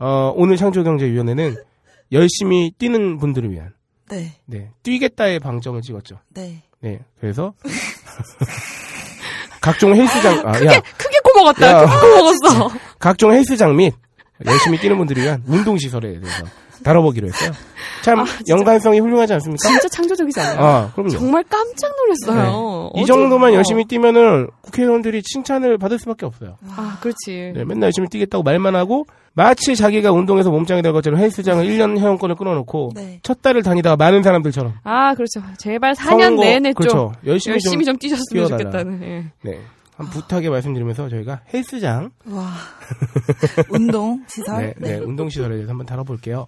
[0.00, 1.56] 어, 오늘 창조경제위원회는
[2.12, 3.72] 열심히 뛰는 분들을 위한
[4.08, 4.32] 네.
[4.46, 6.18] 네, 뛰겠다의 방점을 찍었죠.
[6.34, 6.62] 네.
[6.80, 7.52] 네, 그래서
[9.60, 11.66] 각종 헬스장, 아, 야, 크게 코 먹었다.
[11.70, 11.84] 야.
[11.84, 12.70] 크게 코 먹었어.
[12.98, 13.94] 각종 헬스장 및
[14.46, 16.44] 열심히 뛰는 분들을 위한 운동시설에 대해서
[16.84, 17.50] 다뤄보기로 했어요.
[18.04, 19.68] 참 연관성이 훌륭하지 않습니까?
[19.68, 20.60] 진짜 창조적이지 않아요?
[20.64, 21.10] 아, 그럼요.
[21.10, 22.90] 정말 깜짝 놀랐어요.
[22.94, 23.54] 이 어제- 정도만 어.
[23.54, 26.56] 열심히 뛰면은 국회의원들이 칭찬을 받을 수밖에 없어요.
[26.76, 27.52] 아, 그렇지.
[27.54, 32.36] 네, 맨날 열심히 뛰겠다고 말만 하고 마치 자기가 운동해서 몸짱이 될 것처럼 헬스장을 1년 회원권을
[32.36, 33.18] 끊어놓고 네.
[33.24, 35.42] 첫 달을 다니다가 많은 사람들처럼 아, 그렇죠.
[35.58, 37.12] 제발 4년 선거- 내내 좀 그렇죠.
[37.26, 38.58] 열심히, 열심히 좀 좀 뛰셨으면 뛰어달라.
[38.70, 39.02] 좋겠다는.
[39.02, 39.24] 예.
[39.42, 39.58] 네.
[39.98, 42.52] 한 부탁에 말씀드리면서 저희가 헬스장 와.
[43.70, 44.74] 운동 시설.
[44.78, 46.46] 네, 네, 운동 시설에 대해서 한번 다뤄볼게요.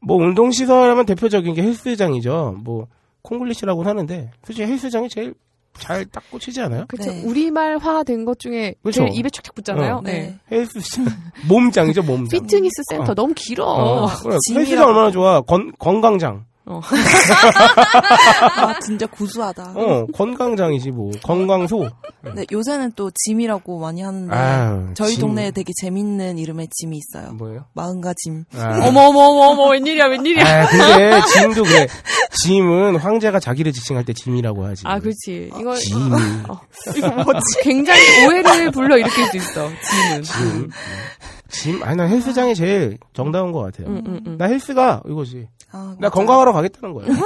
[0.00, 2.56] 뭐, 운동 시설 하면 대표적인 게 헬스장이죠.
[2.64, 2.88] 뭐,
[3.22, 5.34] 콩글리시라고 하는데, 솔직히 헬스장이 제일
[5.78, 6.86] 잘 딱 꽂히지 않아요?
[6.88, 7.10] 그렇죠.
[7.12, 7.22] 네.
[7.24, 9.06] 우리말화 된 것 중에 그렇죠.
[9.06, 9.96] 제일 입에 착착 붙잖아요.
[9.96, 10.00] 어.
[10.02, 10.38] 네.
[10.50, 11.06] 헬스장.
[11.48, 12.40] 몸장이죠, 몸장.
[12.40, 13.14] 피트니스 센터 어.
[13.14, 13.64] 너무 길어.
[13.66, 14.36] 어, 그래.
[14.54, 15.40] 헬스장 얼마나 좋아.
[15.42, 16.44] 건, 건강장.
[18.56, 19.72] 아, 진짜 구수하다.
[19.76, 21.10] 어, 건강장이지, 뭐.
[21.22, 21.88] 건강소.
[22.34, 25.20] 네, 요새는 또 짐이라고 많이 하는데 아유, 저희 짐.
[25.22, 27.32] 동네에 되게 재밌는 이름의 짐이 있어요.
[27.32, 27.64] 뭐예요?
[27.74, 28.44] 마흔가 짐.
[28.54, 28.78] 아.
[28.86, 30.44] 어머, 어머, 어머, 어머, 웬일이야, 웬일이야.
[30.62, 31.86] 아, 근데 짐도 그래.
[32.42, 34.82] 짐은 황제가 자기를 지칭할 때 짐이라고 하지.
[34.86, 35.50] 아, 그렇지.
[35.58, 35.96] 이거, gym.
[36.48, 36.60] 어,
[36.96, 37.40] 이거 뭐지?
[37.62, 40.22] 굉장히 오해를 불러 일으킬 수 있어, gym은.
[40.22, 40.70] gym.
[41.52, 41.82] gym.
[41.82, 43.86] 아니, 난 헬스장이 제일 정다운 것 같아요.
[43.88, 44.38] 음, 음, 음.
[44.38, 45.48] 나 헬스가 이거지.
[45.70, 46.10] 아, 나 맞아요.
[46.10, 47.08] 건강하러 가겠다는 거예요.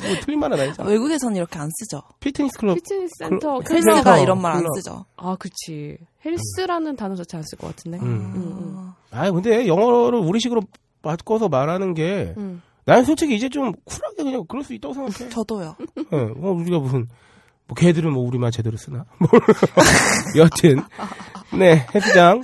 [0.00, 0.88] 뭐 틀린 말은 아니잖아.
[0.88, 2.02] 외국에서는 이렇게 안 쓰죠.
[2.20, 2.74] 피트니스 클럽.
[2.76, 3.58] 피트니스 센터.
[3.60, 4.64] 그- 헬스 클럽, 이런 말 안.
[4.76, 5.04] 쓰죠.
[5.16, 5.98] 아, 그치.
[6.24, 7.98] 헬스라는 단어 자체 안 쓸 것 같은데.
[7.98, 8.04] 음.
[8.04, 8.92] 음, 음.
[9.10, 10.62] 아 근데 영어를 우리식으로
[11.02, 12.62] 바꿔서 말하는 게, 음.
[12.84, 15.28] 난 솔직히 이제 좀 쿨하게 그냥 그럴 수 있다고 생각해.
[15.30, 15.76] 저도요.
[16.12, 17.08] 예, 뭐 우리가 무슨,
[17.66, 19.04] 뭐 걔들은 뭐 우리말 제대로 쓰나?
[19.18, 19.28] 뭐,
[20.36, 20.80] 여튼.
[21.58, 22.42] 네, 헬스장.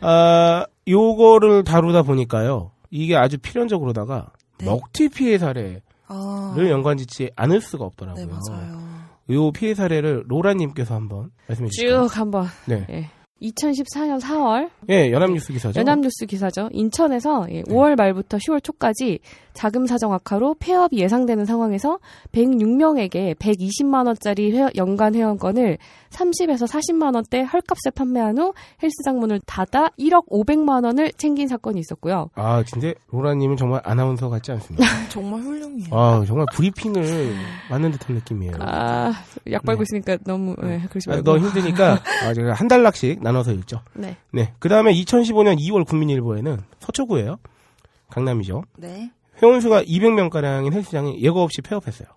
[0.00, 2.70] 아, 요거를 다루다 보니까요.
[2.90, 4.66] 이게 아주 필연적으로다가, 네.
[4.66, 8.26] 먹튀 피해 사례를 아, 연관짓지 않을 수가 없더라고요.
[8.26, 8.86] 네, 맞아요.
[9.30, 12.08] 요 피해 사례를 로라님께서 한번 말씀해 주시죠.
[12.08, 12.46] 쭉 한번.
[12.66, 12.86] 네.
[12.90, 13.10] 예.
[13.42, 15.78] 2014년 4월 예, 연합뉴스 기사죠.
[15.78, 16.68] 연합뉴스 기사죠.
[16.72, 19.18] 인천에서 예, 5월 말부터 10월 초까지
[19.52, 21.98] 자금 사정 악화로 폐업이 예상되는 상황에서
[22.32, 25.78] 106명에게 120만 원짜리 회- 연간 회원권을
[26.10, 32.30] 30에서 40만 원대 헐값에 판매한 후 헬스장 문을 닫아 1억 500만 원을 챙긴 사건이 있었고요.
[32.34, 34.86] 아, 근데 로라님은 정말 아나운서 같지 않습니다.
[35.10, 35.88] 정말 훌륭해요.
[35.90, 37.34] 아, 정말 브리핑을
[37.70, 38.52] 맞는 듯한 느낌이에요.
[38.60, 39.12] 아,
[39.50, 39.84] 약 발고 네.
[39.90, 41.24] 있으니까 너무 예, 그러지 아, 말고.
[41.24, 43.80] 너 힘드니까 아, 제가 한 달락씩 나눠서 읽죠.
[43.92, 44.16] 네.
[44.32, 44.52] 네.
[44.60, 47.38] 그 다음에 2015년 2월 국민일보에는 서초구예요.
[48.08, 48.62] 강남이죠.
[48.78, 49.10] 네.
[49.42, 52.08] 회원수가 200명가량인 헬스장이 예고 없이 폐업했어요.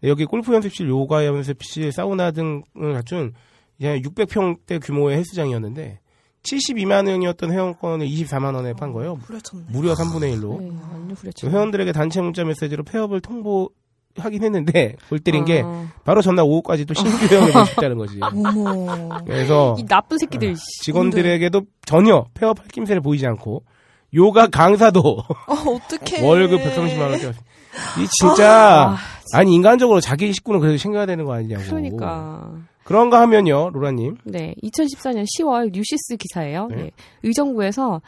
[0.00, 3.34] 네, 여기 골프 연습실, 요가 연습실, 사우나 등을 갖춘
[3.78, 6.00] 이제 600평대 규모의 헬스장이었는데
[6.42, 9.14] 72만 원이었던 회원권을 24만 원에 판 거예요.
[9.22, 9.66] 후려쳤네.
[9.68, 10.60] 무려 3분의 1로.
[11.06, 11.50] 네, 후렸죠.
[11.50, 13.70] 회원들에게 단체 문자 메시지로 폐업을 통보
[14.18, 15.88] 하긴 했는데 골 때린 게 아.
[16.04, 18.20] 바로 전날 오후까지 또 신규 회원을 모집자는 거지.
[19.26, 20.54] 그래서 이 나쁜 새끼들.
[20.56, 20.62] 씨.
[20.84, 23.62] 직원들에게도 전혀 폐업 할 낌새를 보이지 않고
[24.14, 25.00] 요가 강사도
[25.48, 26.26] 어, 어떡해.
[26.26, 28.96] 월급 130만 원대 이 진짜 아,
[29.34, 31.62] 아니 인간적으로 자기 식구는 그래도 챙겨야 되는 거 아니냐고.
[31.64, 32.50] 그러니까.
[32.84, 34.16] 그런가 하면요, 로라님.
[34.24, 36.66] 네, 2014년 10월 뉴시스 기사예요.
[36.68, 36.76] 네.
[36.76, 36.90] 네.
[37.22, 38.02] 의정부에서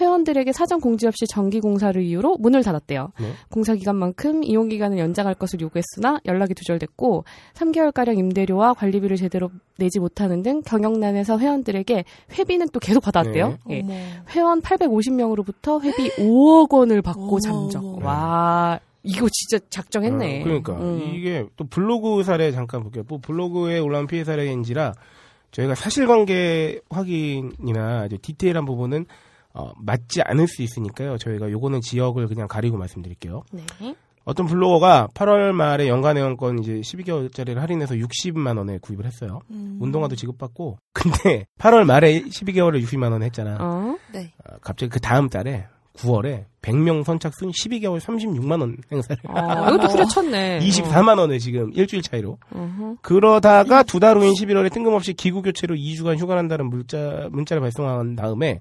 [0.00, 3.12] 회원들에게 사전 공지 없이 정기 공사를 이유로 문을 닫았대요.
[3.20, 3.32] 네.
[3.50, 7.24] 공사 기간만큼 이용 기간을 연장할 것을 요구했으나 연락이 두절됐고
[7.54, 12.04] 3개월 가량 임대료와 관리비를 제대로 내지 못하는 등 경영난에서 회원들에게
[12.38, 13.58] 회비는 또 계속 받아왔대요.
[13.66, 13.82] 네.
[13.88, 14.22] 예.
[14.30, 17.84] 회원 850명으로부터 회비 5억 원을 받고 잠적.
[17.84, 18.06] 어머.
[18.06, 20.40] 와, 이거 진짜 작정했네.
[20.40, 21.12] 어, 그러니까 음.
[21.14, 23.04] 이게 또 블로그 사례 잠깐 볼게요.
[23.08, 24.94] 뭐 블로그에 올라온 피해 사례인지라
[25.50, 29.06] 저희가 사실관계 확인이나 이제 디테일한 부분은
[29.54, 31.18] 어, 맞지 않을 수 있으니까요.
[31.18, 33.42] 저희가 요거는 지역을 그냥 가리고 말씀드릴게요.
[33.52, 33.62] 네.
[34.24, 39.40] 어떤 블로거가 8월 말에 연간 회원권 이제 12개월짜리를 할인해서 60만 원에 구입을 했어요.
[39.50, 39.78] 음.
[39.80, 40.78] 운동화도 지급받고.
[40.94, 43.56] 근데 8월 말에 12개월에 60만 원 했잖아.
[43.60, 43.96] 어?
[44.12, 44.32] 네.
[44.44, 50.60] 아, 갑자기 그 다음 달에 9월에 100명 선착순 12개월 36만 원 행사를 어, 이것도 후려쳤네.
[50.60, 52.38] 24만 원을 지금 일주일 차이로.
[52.52, 52.72] 어.
[52.78, 52.96] 어허.
[53.02, 58.60] 그러다가 두 달 후인 11월에 뜬금없이 기구 교체로 2주간 휴관한다는 문자 문자를 발송한 다음에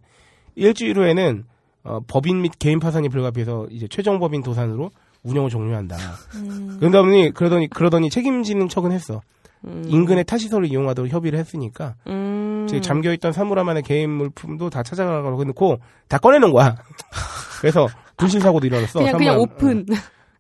[0.56, 1.46] 일주일 후에는
[1.84, 4.92] 어, 법인 및 개인 파산이 불가피해서 이제 최종 법인 도산으로
[5.24, 5.98] 운영을 종료한다.
[6.36, 6.78] 음.
[6.80, 9.22] 그러더니 그러더니 그러더니 책임지는 척은 했어.
[9.66, 9.84] 음.
[9.88, 12.68] 인근의 타시설을 이용하도록 협의를 했으니까 음.
[12.82, 16.76] 잠겨있던 사물함 안에 개인 물품도 다 찾아가고 놓고 다 꺼내는 거야.
[17.62, 17.88] 그래서
[18.18, 19.00] 분실 사고도 일어났어.
[19.00, 19.40] 그냥 그냥.
[19.40, 19.86] 오픈.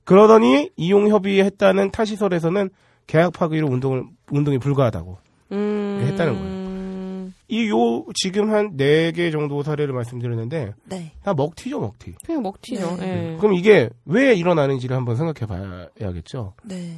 [0.04, 2.70] 그러더니 이용 협의했다는 타시설에서는
[3.06, 5.18] 계약 파기로 운동을 운동이 불가하다고.
[5.52, 6.00] 음.
[6.04, 6.61] 했다는 거예요.
[7.52, 11.12] 이 요 지금 한 네 개 정도 사례를 말씀드렸는데 네.
[11.24, 12.14] 다 먹튀죠 먹튀.
[12.26, 12.96] 그냥 먹튀죠.
[12.98, 13.34] 네.
[13.34, 13.38] 예.
[13.38, 15.46] 그럼 이게 왜 일어나는지를 한번 생각해
[16.00, 16.54] 봐야겠죠.
[16.64, 16.96] 네.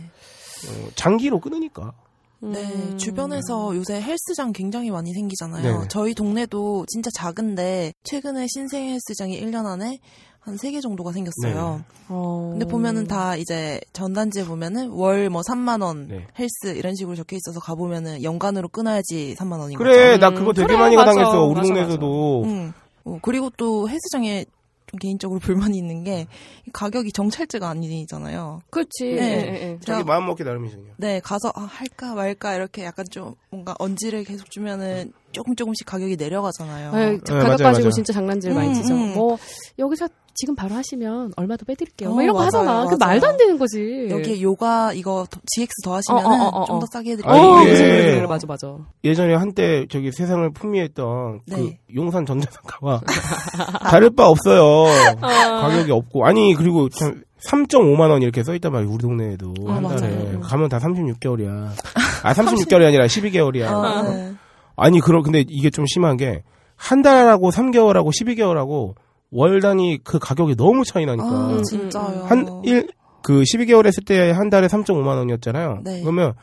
[0.68, 1.94] 어, 장기로 끊으니까.
[2.39, 2.98] 네, 음.
[2.98, 5.63] 주변에서 요새 헬스장 굉장히 많이 생기잖아요.
[5.63, 5.88] 네네.
[5.89, 10.00] 저희 동네도 진짜 작은데 최근에 신생 헬스장이 1년 안에
[10.45, 11.84] 한 3개 정도가 생겼어요.
[12.10, 12.49] 어.
[12.51, 16.27] 근데 보면은 다 이제 전단지에 보면은 월 뭐 3만 원 네.
[16.38, 20.19] 헬스 이런 식으로 적혀 있어서 가 보면은 연간으로 끊어야지 3만 원인 그래 거죠.
[20.19, 21.12] 나 그거 되게 그래, 많이 맞아.
[21.13, 22.43] 당했어 우리 맞아, 동네에서도.
[22.45, 22.73] 응.
[23.06, 24.45] 어, 그리고 또 헬스장에
[24.88, 26.27] 좀 개인적으로 불만이 있는 게
[26.73, 28.62] 가격이 정찰제가 아니잖아요.
[28.69, 29.15] 그렇지.
[29.15, 29.21] 네.
[29.21, 29.79] 예, 예, 예.
[29.79, 30.88] 자기 마음 먹기 나름이잖아요.
[30.97, 36.17] 네, 가서 아, 할까 말까 이렇게 약간 좀 뭔가 언지를 계속 주면은 조금 조금씩 가격이
[36.17, 36.91] 내려가잖아요.
[36.95, 37.91] 예, 네, 가격 맞아요, 가지고 맞아요.
[37.91, 38.93] 진짜 장난질 많이 음, 치죠.
[38.93, 39.13] 음.
[39.15, 39.38] 뭐
[39.79, 42.10] 여기서 지금 바로 하시면 얼마 더 빼드릴게요.
[42.10, 42.86] 어, 막 이런 거 맞아요, 하잖아.
[42.86, 42.98] 그 맞아요.
[43.00, 44.08] 말도 안 되는 거지.
[44.10, 46.88] 여기에 요가 이거 더- GX 더 하시면은 어, 어, 어, 어, 좀더 어.
[46.91, 47.41] 싸게 해드릴게요.
[47.41, 48.76] 어, 그래, 그래, 맞아, 맞아.
[49.04, 51.80] 예전에 한때 저기 세상을 풍미했던 그 네.
[51.96, 53.02] 용산 전자상가와
[53.89, 54.86] 다를 바 없어요.
[55.22, 58.91] 가격이 없고 아니 그리고 참 3.5만 원 이렇게 써 있단 말이에요.
[58.91, 60.39] 우리 동네에도 아, 한 달에 맞아요.
[60.39, 61.69] 가면 다 36개월이야.
[62.24, 63.65] 아 36개월이 아니라 12개월이야.
[63.67, 64.34] 아, 네.
[64.76, 66.41] 아니 그럼 근데 이게 좀 심한 게
[66.76, 68.96] 한 달하고 3개월하고 12개월하고
[69.34, 72.24] 월 단위 그 가격이 너무 차이 나니까 아, 음, 진짜요.
[72.26, 72.88] 한일
[73.22, 75.80] 그 12개월 했을 때 한 달에 3.5만 원이었잖아요.
[75.84, 76.02] 네.
[76.02, 76.34] 그러면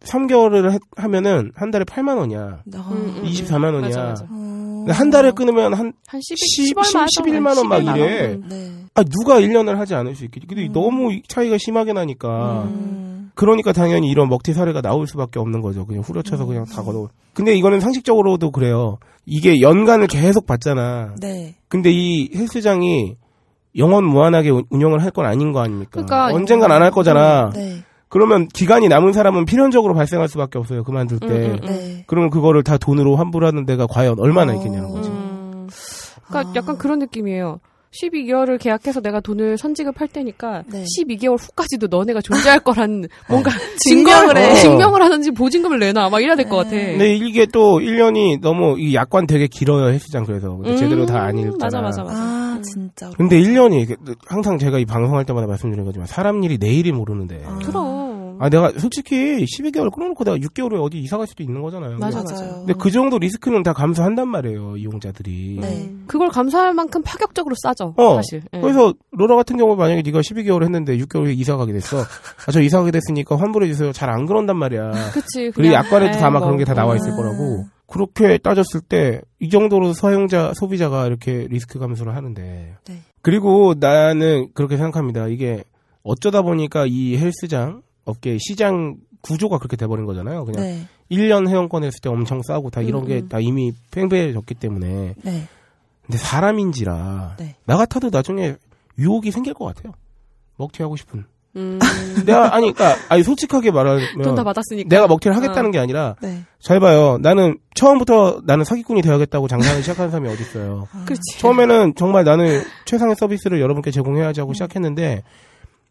[0.00, 2.40] 3개월을 하면은 한 달에 8만 원이야.
[2.40, 3.22] 아, 음, 음.
[3.24, 3.80] 24만 원이야.
[3.88, 4.24] 맞아, 맞아.
[4.30, 4.76] 음.
[4.78, 8.36] 근데 한 달에 끊으면 한 한 10, 10, 10, 10, 11만 원 막 이래.
[8.48, 8.72] 네.
[8.94, 10.46] 아, 누가 1년을 하지 않을 수 있겠지.
[10.46, 10.72] 근데 음.
[10.72, 12.64] 너무 이 차이가 심하게 나니까.
[12.64, 13.11] 음.
[13.34, 15.86] 그러니까 당연히 이런 먹튀 사례가 나올 수밖에 없는 거죠.
[15.86, 16.48] 그냥 후려쳐서 음.
[16.48, 17.08] 그냥 다 걷어.
[17.34, 18.98] 근데 이거는 상식적으로도 그래요.
[19.24, 21.14] 이게 연간을 계속 받잖아.
[21.20, 21.54] 네.
[21.68, 23.16] 근데 이 헬스장이
[23.76, 25.90] 영원 무한하게 운- 운영을 할 건 아닌 거 아닙니까?
[25.92, 27.50] 그러니까 언젠간 안 할 거잖아.
[27.54, 27.82] 네.
[28.08, 30.84] 그러면 기간이 남은 사람은 필연적으로 발생할 수밖에 없어요.
[30.84, 31.26] 그만둘 때.
[31.28, 31.66] 음, 음, 음.
[31.66, 32.04] 네.
[32.06, 34.56] 그러면 그거를 다 돈으로 환불하는 데가 과연 얼마나 어.
[34.56, 35.08] 있겠냐는 거지.
[35.08, 35.68] 음.
[36.28, 36.52] 그러니까 아.
[36.56, 37.60] 약간 그런 느낌이에요.
[38.00, 40.84] 12개월을 계약해서 내가 돈을 선지급할 테니까 네.
[40.98, 43.50] 12개월 후까지도 너네가 존재할 거란 뭔가
[43.88, 44.54] 증명을 증명을 해.
[44.56, 46.70] 증명을 하든지 보증금을 내놔 막 이래야 될 것 같아.
[46.70, 51.38] 근데 이게 또 1년이 너무 이 약관 되게 길어요 헬스장 그래서 음, 제대로 다 안
[51.38, 51.56] 읽잖아.
[51.60, 52.18] 맞아, 맞아, 맞아.
[52.20, 52.62] 아, 음.
[52.62, 53.10] 진짜.
[53.16, 57.42] 근데 1년이 항상 제가 이 방송할 때마다 말씀드린 거지만 사람 일이 내일이 모르는데.
[57.46, 57.58] 아.
[57.64, 57.91] 그럼.
[58.42, 61.98] 아 내가 솔직히 12개월 끊어놓고 내가 6개월에 어디 이사 갈 수도 있는 거잖아요.
[61.98, 62.54] 맞아, 근데, 맞아.
[62.56, 65.58] 근데 그 정도 리스크는 다 감수한단 말이에요 이용자들이.
[65.60, 65.84] 네.
[65.86, 66.04] 음.
[66.08, 67.94] 그걸 감수할 만큼 파격적으로 싸죠.
[67.96, 68.42] 어, 사실.
[68.52, 68.60] 예.
[68.60, 71.98] 그래서 로라 같은 경우 만약에 네가 12개월 했는데 6개월 후에 이사 가게 됐어.
[72.00, 73.92] 아 저 이사 가게 됐으니까 환불해 주세요.
[73.92, 74.90] 잘 안 그런단 말이야.
[75.12, 75.52] 그치.
[75.54, 77.16] 그리고 약관에도 다 에이, 아마 뭐, 그런 게 다 나와 있을 음.
[77.16, 77.66] 거라고.
[77.86, 82.74] 그렇게 따졌을 때 이 정도로 사용자 소비자가 이렇게 리스크 감수를 하는데.
[82.88, 82.94] 네.
[83.22, 85.28] 그리고 나는 그렇게 생각합니다.
[85.28, 85.62] 이게
[86.02, 90.44] 어쩌다 보니까 이 헬스장 업계 시장 구조가 그렇게 돼버린 거잖아요.
[90.44, 90.86] 그냥 네.
[91.10, 93.28] 1년 회원권 했을 때 엄청 싸고 다 이런 음, 게 음.
[93.28, 95.14] 다 이미 팽배해졌기 때문에.
[95.22, 95.48] 네.
[96.04, 97.56] 근데 사람인지라 네.
[97.64, 98.56] 나 같아도 나중에
[98.98, 99.92] 유혹이 생길 것 같아요.
[100.56, 101.24] 먹튀하고 싶은.
[101.54, 101.78] 음.
[102.26, 104.88] 내가 아니 그러니까 아니 솔직하게 말하면 돈 다 받았으니까.
[104.88, 105.70] 내가 먹튀를 하겠다는 어.
[105.70, 106.42] 게 아니라 네.
[106.60, 107.18] 잘 봐요.
[107.20, 110.88] 나는 처음부터 나는 사기꾼이 되어야겠다고 장사를 시작하는 사람이 어디 있어요.
[111.04, 111.38] 그렇지.
[111.38, 115.22] 처음에는 정말 나는 최상의 서비스를 여러분께 제공해야지 하고 시작했는데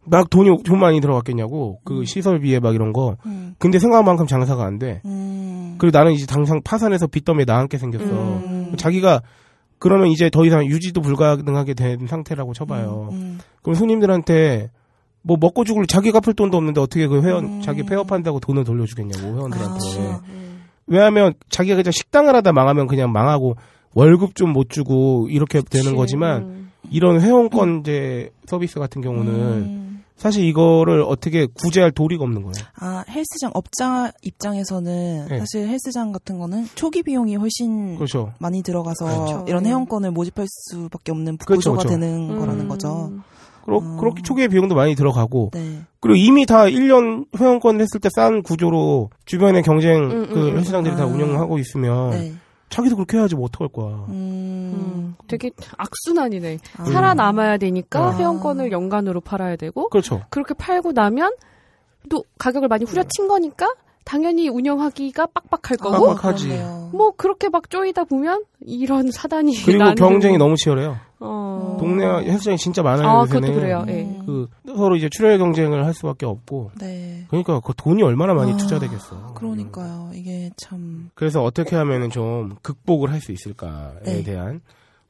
[0.06, 3.18] 막 돈이 돈 많이 들어갔겠냐고 그 시설비에 막 이런 거.
[3.26, 3.56] 음.
[3.60, 5.02] 근데 생각만큼 장사가 안 돼.
[5.06, 5.76] 음.
[5.78, 8.06] 그리고 나는 이제 당장 파산해서 빚더미에 나앉게 생겼어.
[8.06, 8.74] 음.
[8.78, 9.22] 자기가
[9.80, 13.10] 그러면 이제 더 이상 유지도 불가능하게 된 상태라고 쳐봐요.
[13.12, 13.40] 음.
[13.62, 14.70] 그럼 손님들한테
[15.24, 17.62] 뭐 먹고 죽을 자기 갚을 돈도 없는데 어떻게 그 회원 음.
[17.62, 19.80] 자기 폐업한다고 돈을 돌려주겠냐고 회원들한테.
[20.00, 20.22] 아.
[20.88, 23.56] 왜냐하면 자기가 그냥 식당을 하다 망하면 그냥 망하고
[23.94, 26.61] 월급 좀 못 주고 이렇게 되는 거지만 음.
[26.90, 30.04] 이런 회원권제 서비스 같은 경우는 음.
[30.18, 32.54] 사실 이거를 어떻게 구제할 도리가 없는 거예요.
[32.80, 35.40] 아, 헬스장 업자 입장에서는 네.
[35.40, 38.32] 사실 헬스장 같은 거는 초기 비용이 훨씬 그렇죠.
[38.38, 39.46] 많이 들어가서 그렇죠.
[39.48, 42.00] 이런 회원권을 모집할 수밖에 없는 그렇죠, 구조가 그렇죠.
[42.00, 42.68] 되는 거라는 음.
[42.70, 43.12] 거죠.
[43.66, 43.98] 그렇, 음.
[43.98, 45.82] 그렇게 초기에 비용도 많이 들어가고 네.
[46.00, 50.96] 그리고 이미 다 1년 회원권 했을 때 싼 구조로 주변에 경쟁 음, 그 음, 헬스장들이
[50.96, 51.06] 다 아.
[51.06, 52.34] 운영하고 있으면 네.
[52.72, 54.06] 자기도 그렇게 해야지 뭐 어떡할 거야.
[54.10, 54.74] 음.
[54.74, 55.16] 음.
[55.28, 56.58] 되게 악순환이네.
[56.78, 56.86] 아.
[56.86, 58.18] 살아남아야 되니까 아.
[58.18, 60.24] 회원권을 연간으로 팔아야 되고 그렇죠.
[60.30, 61.36] 그렇게 팔고 나면
[62.10, 63.68] 또 가격을 많이 후려친 거니까
[64.04, 66.48] 당연히 운영하기가 빡빡할 거고 빡빡하지.
[66.94, 70.98] 뭐 그렇게 막 쪼이다 보면 이런 사단이 그리고 나는- 경쟁이 너무 치열해요.
[71.20, 71.78] 어.
[71.80, 73.08] 동네 헬스장이 진짜 많아요.
[73.08, 73.42] 아, 요새는.
[73.42, 73.86] 그것도 그래요.
[73.88, 74.02] 예.
[74.04, 74.24] 음.
[74.26, 76.72] 그 서로 이제 출혈 경쟁을 할 수밖에 없고.
[76.80, 77.26] 네.
[77.30, 79.34] 그러니까 그 돈이 얼마나 많이 아, 투자되겠어.
[79.36, 80.10] 그러니까요.
[80.16, 84.24] 이게 참 그래서 어떻게 하면은 좀 극복을 할 수 있을까에 네.
[84.24, 84.62] 대한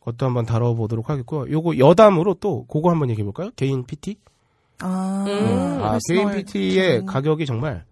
[0.01, 1.49] 것도 한번 다뤄보도록 하겠고요.
[1.49, 3.51] 요거 여담으로 또 그거 한번 얘기해 볼까요?
[3.55, 4.17] 개인 PT?
[4.81, 5.79] 아, 음.
[5.81, 7.05] 아, 개인 personal PT의 음.
[7.05, 7.85] 가격이 정말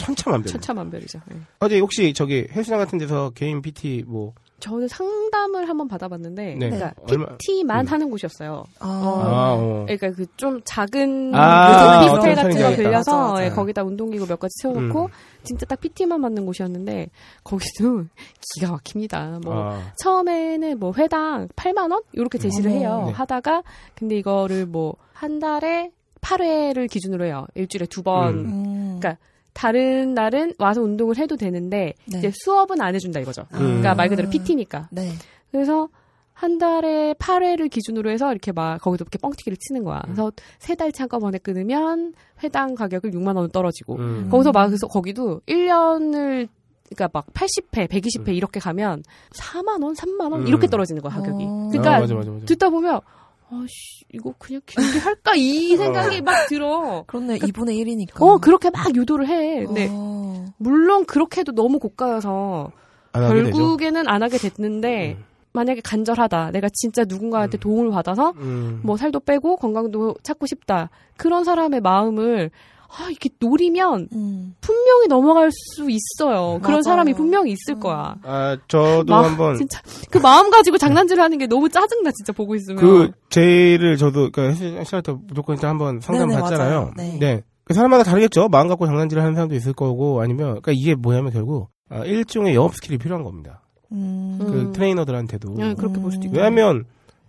[0.00, 0.52] 천차만별.
[0.52, 1.20] 천차만별이죠.
[1.32, 1.36] 예.
[1.60, 6.70] 어제 혹시 저기 헬스장 같은 데서 개인 PT 뭐 저는 상담을 한번 받아봤는데, 네.
[6.70, 7.92] 그러니까 얼마- PT만 음.
[7.92, 8.64] 하는 곳이었어요.
[8.78, 9.84] 아, 아, 어.
[9.86, 13.28] 그러니까 그 좀 작은 아, 오피스텔 어떤 같은 거 하나 빌려서 있다.
[13.32, 13.56] 맞아, 예, 맞아.
[13.56, 15.08] 거기다 운동기구 몇 가지 채워놓고 음.
[15.42, 17.08] 진짜 딱 PT만 받는 곳이었는데
[17.42, 18.04] 거기도
[18.54, 19.40] 기가 막힙니다.
[19.42, 22.78] 뭐 아, 처음에는 뭐 회당 8만 원 이렇게 제시를 어머.
[22.80, 23.02] 해요.
[23.08, 23.12] 네.
[23.12, 23.62] 하다가
[23.94, 25.90] 근데 이거를 뭐 한 달에
[26.22, 27.46] 8회를 기준으로 해요.
[27.54, 28.28] 일주일에 두 번.
[28.34, 28.44] 음.
[28.46, 28.96] 음.
[28.98, 29.18] 그러니까
[29.54, 32.18] 다른 날은 와서 운동을 해도 되는데 네.
[32.18, 33.46] 이제 수업은 안 해준다 이거죠.
[33.54, 33.58] 음.
[33.58, 34.88] 그러니까 말 그대로 PT니까.
[34.90, 35.12] 네.
[35.50, 35.88] 그래서
[36.32, 39.98] 한 달에 8회를 기준으로 해서 이렇게 막 거기서 이렇게 뻥튀기를 치는 거야.
[39.98, 40.02] 음.
[40.06, 42.12] 그래서 세 달치 한꺼번에 끊으면
[42.42, 44.28] 회당 가격을 6만 원 떨어지고 음.
[44.30, 46.48] 거기서 막 그래서 거기도 1년을
[46.94, 48.34] 그러니까 막 80회, 120회 음.
[48.34, 50.46] 이렇게 가면 4만 원, 3만 원 음.
[50.48, 51.44] 이렇게 떨어지는 거야 가격이.
[51.46, 51.68] 어.
[51.70, 52.46] 그러니까 아, 맞아, 맞아, 맞아.
[52.46, 53.00] 듣다 보면
[53.50, 57.04] 아씨 이거 그냥 길게 할까 이 생각이 막 들어.
[57.06, 57.38] 그렇네.
[57.38, 58.22] 2분의 1이니까.
[58.22, 59.64] 어 그렇게 막 유도를 해.
[59.64, 60.44] 근데 어.
[60.58, 62.70] 물론 그렇게 해도 너무 고가여서
[63.12, 63.56] 안 하게 되죠.
[63.56, 65.24] 결국에는 안 하게 됐는데 음.
[65.52, 66.50] 만약에 간절하다.
[66.50, 67.60] 내가 진짜 누군가한테 음.
[67.60, 68.80] 도움을 받아서 음.
[68.82, 70.90] 뭐 살도 빼고 건강도 찾고 싶다.
[71.16, 72.50] 그런 사람의 마음을
[72.96, 74.54] 아 이렇게 노리면 음.
[74.60, 76.58] 분명히 넘어갈 수 있어요.
[76.62, 76.82] 그런 맞아요.
[76.82, 78.16] 사람이 분명히 있을 거야.
[78.22, 79.80] 아, 저도 마- 한번 진짜
[80.10, 82.80] 그 마음 가지고 장난질을 하는 게 너무 짜증나 진짜 보고 있으면.
[82.80, 86.92] 그 제의를 저도 그러니까 헬스장 때 무조건 일단 한번 상담 네네, 받잖아요.
[86.96, 87.16] 네.
[87.18, 87.42] 네.
[87.64, 88.48] 그 사람마다 다르겠죠.
[88.48, 92.74] 마음 갖고 장난질을 하는 사람도 있을 거고 아니면 그러니까 이게 뭐냐면 결국 아, 일종의 영업
[92.76, 93.62] 스킬이 필요한 겁니다.
[93.92, 94.38] 음.
[94.40, 94.46] 음.
[94.46, 95.56] 그 트레이너들한테도.
[95.60, 96.36] 예, 그렇게 볼 수도 있고.
[96.36, 96.84] 왜냐하면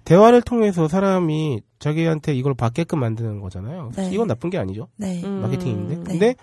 [0.06, 3.92] 대화를 통해서 사람이 자기한테 이걸 받게끔 만드는 거잖아요.
[3.96, 4.10] 네.
[4.12, 4.88] 이건 나쁜 게 아니죠.
[4.98, 5.22] 네.
[5.24, 5.42] 음.
[5.42, 5.96] 마케팅인데.
[5.96, 6.04] 네.
[6.04, 6.36] 근데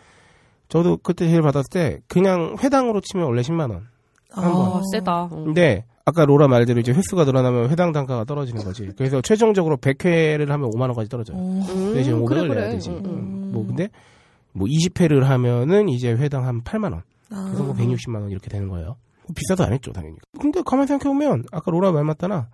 [0.68, 3.86] 저도 그때 제일 받았을 때 그냥 회당으로 치면 원래 10만 원.
[4.30, 4.66] 한 번.
[4.66, 5.22] 아, 세다.
[5.24, 5.28] 어.
[5.28, 8.90] 근데 아까 로라 말대로 이제 횟수가 늘어나면 회당 단가가 떨어지는 거지.
[8.96, 11.36] 그래서 최종적으로 100회를 하면 5만 원까지 떨어져요.
[11.36, 11.40] 어.
[11.70, 12.70] 음, 대신 500을 그래, 내야 그래.
[12.70, 12.90] 되지.
[12.90, 13.04] 음, 음.
[13.04, 13.50] 음.
[13.52, 13.88] 뭐 근데
[14.52, 17.02] 뭐 20회를 하면은 이제 회당 한 8만 원.
[17.30, 17.44] 아.
[17.46, 18.96] 그래서 뭐 160만 원 이렇게 되는 거예요.
[19.36, 20.16] 비싸도 안 했죠, 당연히.
[20.40, 22.48] 근데 가만히 생각해보면 아까 로라 말 맞다나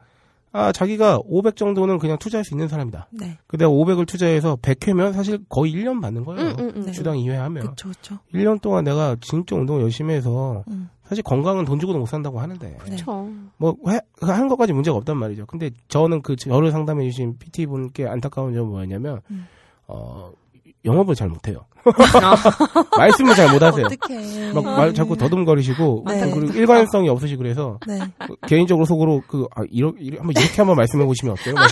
[0.59, 3.07] 아, 자기가 500 정도는 그냥 투자할 수 있는 사람이다.
[3.13, 3.39] 네.
[3.47, 6.49] 그 내가 500을 투자해서 100회면 사실 거의 1년 받는 거예요.
[6.49, 6.83] 음, 음, 음.
[6.87, 6.91] 네.
[6.91, 7.69] 주당 2회 하면.
[7.69, 8.19] 그쵸, 그쵸.
[8.35, 10.91] 1년 동안 내가 진짜 운동을 열심히 해서 음.
[11.05, 12.77] 사실 건강은 돈 주고도 못 산다고 하는데 네.
[12.77, 13.31] 그쵸.
[13.57, 13.77] 뭐
[14.21, 15.47] 하는 것까지 문제가 없단 말이죠.
[15.47, 19.47] 근데 저는 그 저를 상담해 주신 PT 분께 안타까운 점은 뭐였냐면 음.
[19.87, 20.33] 어
[20.85, 21.65] 영업을 잘 못해요.
[22.97, 23.87] 말씀을 잘 못하세요.
[23.87, 24.53] 어떡해.
[24.53, 26.31] 막말 자꾸 더듬거리시고 네.
[26.33, 27.99] 그리고 일관성이 없으시고 그래서 네.
[28.27, 31.55] 그 개인적으로 속으로 그 아, 이러, 이러 한번 이렇게 한번 말씀해 보시면 어때요?
[31.55, 31.69] 막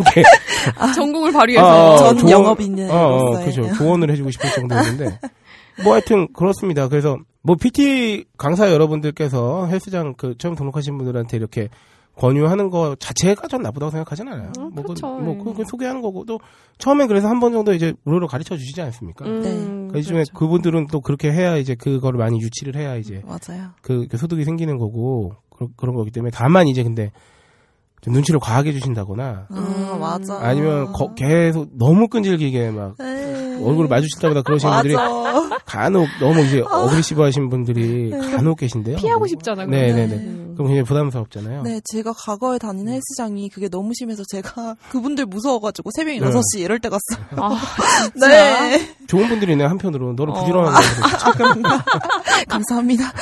[0.00, 0.22] 이렇게
[0.94, 1.66] 전공을 발휘해서.
[1.66, 2.90] 아, 아, 전 조언- 영업인으로서의.
[3.02, 3.72] 어, 어, 그렇죠.
[3.74, 5.18] 조언을 해주고 싶을 정도였는데
[5.84, 6.88] 뭐 하여튼 그렇습니다.
[6.88, 11.68] 그래서 뭐 PT 강사 여러분들께서 헬스장 그 처음 등록하신 분들한테 이렇게
[12.20, 14.52] 권유하는 거 자체가 전 나쁘다고 생각하진 않아요.
[14.58, 15.06] 음, 뭐, 그, 그렇죠.
[15.18, 16.38] 뭐 그, 그 소개하는 거고 또
[16.78, 19.24] 처음엔 그래서 한 번 정도 이제 무료로 가르쳐 주시지 않습니까?
[19.24, 19.50] 음, 네.
[19.90, 20.32] 그러니까 그렇죠.
[20.34, 23.70] 그분들은 또 그렇게 해야 이제 그거를 많이 유치를 해야 이제 맞아요.
[23.80, 27.10] 그, 그 소득이 생기는 거고 그런 그런 거기 때문에 다만 이제 근데
[28.02, 29.98] 좀 눈치를 과하게 주신다거나 아, 음.
[30.00, 30.38] 맞아.
[30.40, 33.64] 아니면 거- 계속 너무 끈질기게 막 에이.
[33.64, 34.94] 얼굴을 마주칠 때마다 그러시는 분들이.
[35.66, 38.96] 간혹 너무 이제 어그리시브 하신 분들이 간혹 계신데요.
[38.96, 39.64] 피하고 싶잖아.
[39.66, 40.49] 네네네.
[40.60, 40.64] 음.
[40.64, 41.62] 그럼 굉장히 부담스럽잖아요.
[41.62, 46.26] 네, 제가 과거에 다니는 헬스장이 그게 너무 심해서 제가 그분들 무서워가지고 새벽에 네.
[46.26, 47.24] 6시 이럴 때 갔어요.
[47.36, 47.58] 아,
[48.20, 48.94] 네.
[49.06, 50.40] 좋은 분들이네 한편으로 너는 어.
[50.40, 51.68] 부지런한 거
[52.48, 53.12] 감사합니다.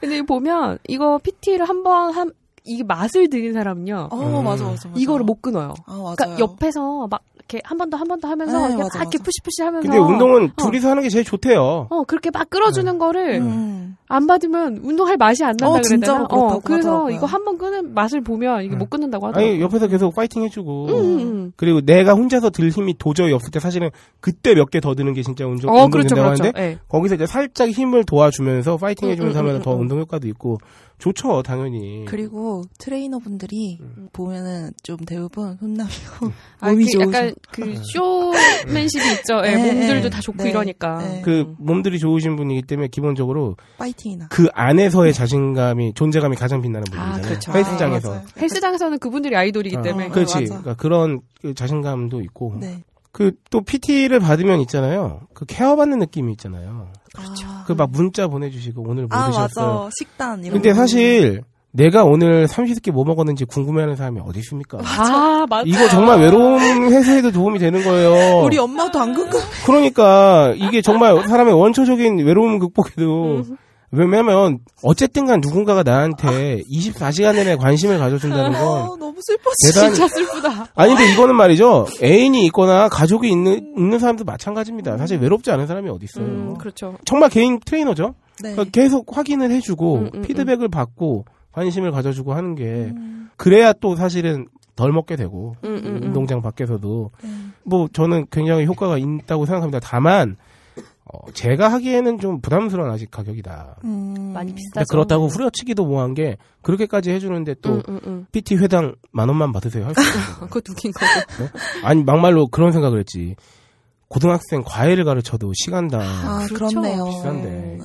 [0.00, 2.32] 근데 보면 이거 PT를 한번 한
[2.64, 4.08] 이게 맛을 들인 사람은요.
[4.10, 4.44] 어, 음.
[4.44, 4.90] 맞아, 맞아, 맞아.
[4.96, 5.74] 이거를 못 끊어요.
[5.86, 6.14] 아, 맞아요.
[6.16, 9.04] 그러니까 옆에서 막 이렇게 한 번 더 한 번 더 하면서 네, 이렇게 맞아, 막
[9.04, 9.18] 이렇게.
[9.24, 10.62] push push 하면서 근데 운동은 어.
[10.62, 11.86] 둘이서 하는 게 제일 좋대요.
[11.88, 13.96] 어 그렇게 막 끌어주는 거를 음.
[14.08, 16.24] 안 받으면 운동할 맛이 안 난다 어, 되나?
[16.30, 17.16] 어, 그래서 하더라고요.
[17.16, 18.78] 이거 한 번 끄는 맛을 보면 이게 음.
[18.78, 19.52] 못 끊는다고 하더라고요.
[19.54, 21.52] 아니 옆에서 계속 파이팅 해주고 음, 음, 음.
[21.56, 25.22] 그리고 내가 혼자서 들 힘이 도저히 없을 때 사실은 그때 몇 개 더 드는 게
[25.22, 26.42] 진짜 운동, 어 운동 그렇죠 된다고 그렇죠.
[26.44, 26.78] 하는데 예.
[26.88, 29.80] 거기서 이제 살짝 힘을 도와주면서 파이팅 음, 해주면서 음, 하면 음, 더 음.
[29.80, 30.58] 운동 효과도 있고
[30.98, 32.04] 좋죠 당연히.
[32.06, 34.08] 그리고 트레이너분들이 음.
[34.12, 35.90] 보면은 좀 대부분 혼나고
[36.60, 39.40] 아, 몸이 그 약간 그 쇼맨십이 있죠.
[39.44, 40.98] 예, 네, 몸들도 네, 다 좋고 네, 이러니까.
[40.98, 41.22] 네.
[41.24, 44.28] 그 몸들이 좋으신 분이기 때문에 기본적으로 파이팅이나.
[44.30, 47.22] 그 안에서의 자신감이 존재감이 가장 빛나는 분이잖아요.
[47.22, 47.52] 그렇죠.
[47.52, 48.14] 헬스장에서.
[48.14, 48.22] 아.
[48.36, 49.82] 헬스장에서는 그분들이 아이돌이기 어.
[49.82, 50.08] 때문에.
[50.08, 50.34] 그렇지.
[50.34, 50.46] 맞아.
[50.46, 52.82] 그러니까 그런 그 자신감도 있고 네.
[53.12, 55.22] 그또 PT를 받으면 있잖아요.
[55.34, 56.92] 그 케어 받는 느낌이 있잖아요.
[57.18, 57.46] 그렇죠.
[57.66, 59.74] 그막 문자 보내주시고 오늘 뭐 아, 드셨어요.
[59.84, 59.90] 맞아.
[59.98, 60.74] 식단 이런 근데 거.
[60.76, 64.78] 사실 내가 오늘 삼시세끼 뭐 먹었는지 궁금해하는 사람이 어디 있습니까?
[64.82, 65.64] 아, 맞아.
[65.66, 66.58] 이거 정말 외로움
[66.92, 68.42] 해소에도 도움이 되는 거예요.
[68.44, 69.38] 우리 엄마도 안 궁금.
[69.66, 73.44] 그러니까 이게 정말 사람의 원초적인 외로움 극복에도
[73.90, 79.50] 왜냐면 어쨌든 간 누군가가 나한테 24시간 내내 관심을 가져준다는 건 어, 너무 슬퍼.
[79.66, 80.66] 대단히 진짜 슬프다.
[80.74, 84.98] 아니 근데 이거는 말이죠 애인이 있거나 가족이 있는 있는 사람도 마찬가지입니다.
[84.98, 86.26] 사실 외롭지 않은 사람이 어디 있어요.
[86.26, 86.98] 음, 그렇죠.
[87.04, 88.14] 정말 개인 트레이너죠.
[88.42, 88.52] 네.
[88.52, 93.30] 그러니까 계속 확인을 해주고 음, 음, 피드백을 받고 관심을 가져주고 하는 게 음.
[93.36, 96.00] 그래야 또 사실은 덜 먹게 되고 음, 음, 음.
[96.04, 97.52] 운동장 밖에서도 음.
[97.64, 99.80] 뭐 저는 굉장히 효과가 있다고 생각합니다.
[99.80, 100.36] 다만
[101.12, 103.76] 어, 제가 하기에는 좀 부담스러운 아직 가격이다.
[103.84, 104.32] 음.
[104.34, 104.84] 많이 비싸죠.
[104.90, 108.26] 그렇다고 후려치기도 뭐한 게 그렇게까지 해주는데 또 음, 음, 음.
[108.32, 110.48] PT 회당 만 원만 받으세요 할 수 있어요.
[110.48, 111.48] 그거 웃긴 거고.
[111.82, 113.36] 아니 막말로 그런 생각을 했지.
[114.08, 116.80] 고등학생 과외를 가르쳐도 시간당 아, 그렇죠.
[116.80, 117.04] 그렇네요.
[117.06, 117.48] 비싼데.
[117.50, 117.78] 네.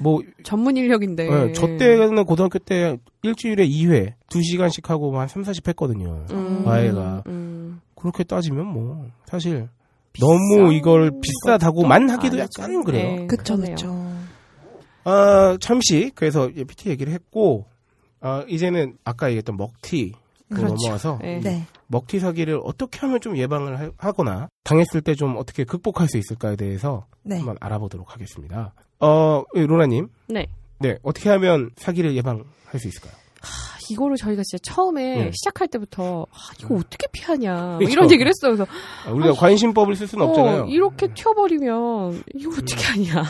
[0.00, 1.28] 뭐 전문 인력인데.
[1.48, 6.24] 예, 저 때는 고등학교 때 일주일에 2회, 2시간씩 하고 한 3, 40 했거든요.
[6.30, 7.22] 음, 과외가.
[7.26, 7.80] 음.
[7.96, 9.68] 그렇게 따지면 뭐 사실
[10.20, 12.62] 너무 이걸 비싸다고만 하기도 아니죠.
[12.62, 13.16] 약간 그래요.
[13.20, 13.56] 네, 그쵸.
[13.56, 14.08] 그쵸.
[15.04, 17.66] 아, 잠시 그래서 PT 얘기를 했고
[18.20, 20.12] 아, 이제는 아까 얘기했던 먹튀
[20.50, 20.74] 로 그렇죠.
[20.74, 21.40] 넘어와서 네.
[21.40, 21.66] 네.
[21.88, 26.56] 먹튀 사기를 어떻게 하면 좀 예방을 하- 하거나 당했을 때 좀 어떻게 극복할 수 있을까에
[26.56, 27.36] 대해서 네.
[27.36, 28.72] 한번 알아보도록 하겠습니다.
[29.00, 30.08] 어, 예, 로라님.
[30.28, 30.46] 네.
[30.80, 32.44] 네, 어떻게 하면 사기를 예방할
[32.78, 33.12] 수 있을까요?
[33.90, 35.30] 이거를 저희가 진짜 처음에 네.
[35.32, 37.92] 시작할 때부터 아, 이거 어떻게 피하냐 뭐 그렇죠.
[37.92, 38.54] 이런 얘기를 했어요.
[38.56, 38.66] 그래서
[39.06, 40.62] 아, 우리가 관심법을 쓸 수는 없잖아요.
[40.62, 43.22] 어, 이렇게 튀어버리면 이거 어떻게 하냐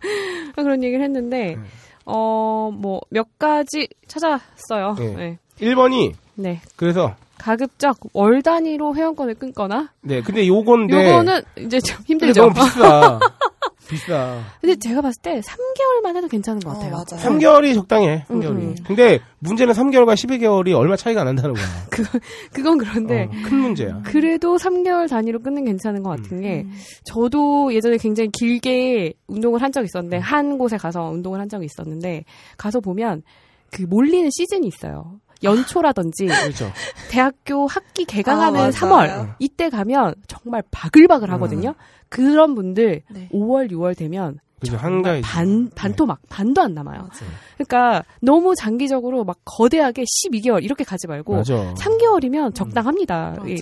[0.56, 1.58] 그런 얘기를 했는데 네.
[2.04, 4.94] 어뭐 몇 가지 찾았어요.
[4.98, 5.14] 네.
[5.14, 5.38] 네.
[5.60, 6.60] 1번이 네.
[6.76, 12.42] 그래서 가급적 월 단위로 회원권을 끊거나 네, 근데 요건데 요거는 이제 좀 힘들죠.
[12.42, 13.20] 너무 비싸.
[13.88, 14.40] 비싸.
[14.60, 16.90] 근데 제가 봤을 때 3개월만 해도 괜찮은 것 어, 같아요.
[16.90, 17.04] 맞아요.
[17.04, 18.24] 3개월이 적당해.
[18.30, 18.50] 음, 3개월이.
[18.56, 18.76] 음.
[18.86, 21.64] 근데 문제는 3개월과 12개월이 얼마 차이가 안 난다는 거야.
[22.52, 24.02] 그건 그런데 어, 큰 문제야.
[24.04, 26.66] 그래도 3개월 단위로 끊는 게 괜찮은 것 같은 게
[27.04, 29.86] 저도 예전에 굉장히 길게 운동을 한 적이 음.
[29.86, 32.24] 있었는데 한 곳에 가서 운동을 한 적이 있었는데
[32.56, 33.22] 가서 보면
[33.70, 35.20] 그 몰리는 시즌이 있어요.
[35.42, 36.70] 연초라든지 그렇죠.
[37.10, 39.34] 대학교 학기 개강하는 아, 3월 맞아요.
[39.38, 41.74] 이때 가면 정말 바글바글 하거든요.
[42.08, 43.28] 그런 분들 네.
[43.32, 44.72] 5월 6월 되면 그죠.
[44.72, 45.20] 정말 한가해.
[45.20, 46.98] 반 반토 막 반도 안 남아요.
[47.00, 47.32] 맞아요.
[47.56, 51.74] 그러니까 너무 장기적으로 막 거대하게 12개월 이렇게 가지 말고 맞아.
[51.74, 53.34] 3개월이면 적당합니다.
[53.38, 53.48] 맞아.
[53.50, 53.56] 예.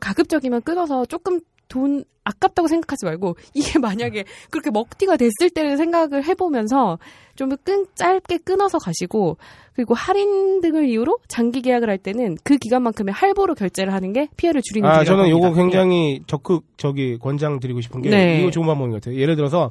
[0.00, 1.40] 가급적이면 끊어서 조금
[1.70, 6.98] 돈 아깝다고 생각하지 말고 이게 만약에 그렇게 먹튀가 됐을 때를 생각을 해보면서
[7.34, 9.38] 좀 끈, 짧게 끊어서 가시고
[9.72, 14.60] 그리고 할인 등을 이유로 장기 계약을 할 때는 그 기간만큼의 할부로 결제를 하는 게 피해를
[14.62, 15.62] 줄이는 아, 저는 요거 봅니다.
[15.62, 18.40] 굉장히 적극 저기 권장 드리고 싶은 게 네.
[18.40, 19.18] 이거 좋은 방법인 것 같아요.
[19.18, 19.70] 예를 들어서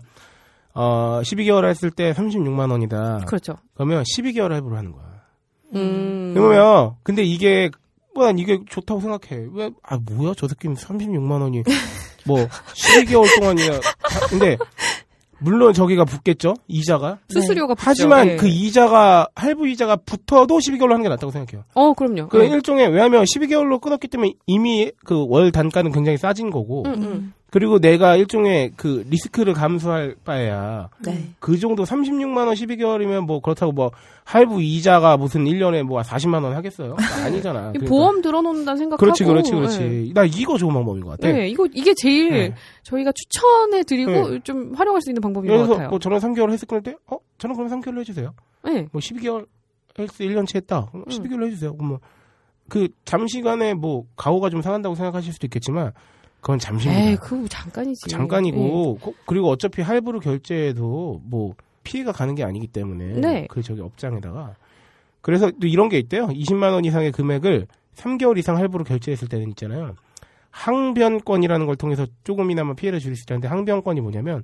[0.74, 3.20] 어 12개월 했을 때 36만 원이다.
[3.22, 3.26] 예.
[3.26, 3.58] 그렇죠.
[3.76, 5.04] 그러면 12개월 할부로 하는 거야.
[5.76, 6.32] 음.
[6.34, 7.70] 그러면 근데 이게
[8.20, 9.48] 뭐난 이게 좋다고 생각해.
[9.54, 11.64] 왜 아 뭐야 저 새끼는 36만 원이
[12.26, 12.38] 뭐
[12.76, 14.58] 12개월 동안이나 다- 근데
[15.42, 17.18] 물론 저기가 붙겠죠 이자가.
[17.30, 17.84] 수수료가 붙죠.
[17.90, 18.36] 하지만 예.
[18.36, 21.64] 그 이자가 할부 이자가 붙어도 12개월로 하는 게 낫다고 생각해요.
[21.76, 22.28] 어 그럼요.
[22.28, 22.48] 그 예.
[22.50, 27.34] 일종의 왜냐하면 12개월로 끊었기 때문에 이미 그 월 단가는 굉장히 싸진 거고 음, 음.
[27.52, 31.30] 그리고 내가 일종의 그 리스크를 감수할 바에야 네.
[31.40, 33.92] 그 정도 36만 원 12개월이면 뭐 그렇다고 뭐
[34.24, 36.96] 할부 이자가 무슨 1년에 뭐 40만 원 하겠어요?
[37.26, 37.70] 아니잖아.
[37.70, 37.86] 이 그러니까.
[37.90, 40.08] 보험 들어놓는다는 생각하고 그렇지 그렇지 그렇지.
[40.10, 40.14] 예.
[40.14, 41.32] 나 이거 좋은 방법인 것 같아.
[41.32, 42.56] 네, 이거 이게 제일 네.
[42.84, 44.40] 저희가 추천해 드리고 네.
[44.44, 45.90] 좀 활용할 수 있는 방법인 것 그래서 같아요.
[45.90, 48.34] 뭐 저는 3개월 했을 건데 어 저는 그럼 3개월로 해 주세요.
[48.64, 48.88] 네.
[48.92, 49.48] 뭐 12개월
[49.98, 50.88] 헬스 1년치 했다.
[50.92, 51.10] 그럼 음.
[51.12, 51.76] 12개월로 해 주세요.
[51.76, 51.98] 그럼
[52.68, 55.94] 뭐그 잠시간에 뭐 가오가 좀 상한다고 생각하실 수도 있겠지만
[56.42, 57.10] 그건 잠시입니다.
[57.10, 58.08] 에이, 그거 잠깐이지.
[58.10, 59.04] 잠깐이고 예.
[59.04, 63.48] 고- 그리고 어차피 할부로 결제해도 뭐 피해가 가는 게 아니기 때문에 네.
[63.50, 64.56] 그 저기 업장에다가
[65.22, 66.28] 그래서 또 이런 게 있대요.
[66.28, 69.96] 20만 원 이상의 금액을 3개월 이상 할부로 결제했을 때는 있잖아요.
[70.52, 74.44] 항변권이라는 걸 통해서 조금이나마 피해를 줄일 수 있다는데 항변권이 뭐냐면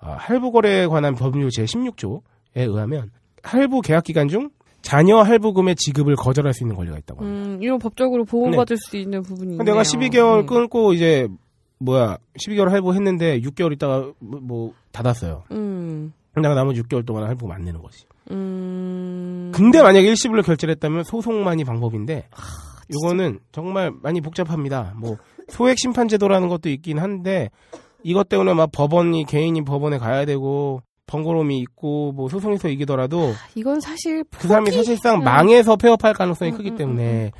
[0.00, 2.20] 아, 할부 거래에 관한 법률 제 16조에
[2.56, 3.10] 의하면
[3.42, 4.50] 할부 계약 기간 중
[4.86, 7.48] 자녀 할부금의 지급을 거절할 수 있는 권리가 있다고 합니다.
[7.48, 9.56] 음, 이런 법적으로 보호받을 수 있는 부분이.
[9.58, 10.46] 내가 12개월 음.
[10.46, 11.26] 끊고 이제
[11.78, 15.42] 뭐야 12개월 할부했는데 6개월 있다가 뭐, 뭐 닫았어요.
[15.50, 16.12] 음.
[16.36, 18.04] 내가 나머지 6개월 동안 할부가 안 내는 거지.
[18.30, 19.50] 음.
[19.52, 22.28] 근데 만약에 일시불로 결제를 했다면 소송만이 방법인데
[22.94, 24.94] 요거는 정말 많이 복잡합니다.
[24.98, 25.16] 뭐
[25.48, 27.50] 소액 심판 제도라는 것도 있긴 한데
[28.04, 34.24] 이것 때문에 막 법원이 개인이 법원에 가야 되고 번거로움이 있고 뭐 소송에서 이기더라도 이건 사실
[34.30, 35.24] 그 사람이 사실상 음.
[35.24, 37.32] 망해서 폐업할 가능성이 음, 크기 음, 때문에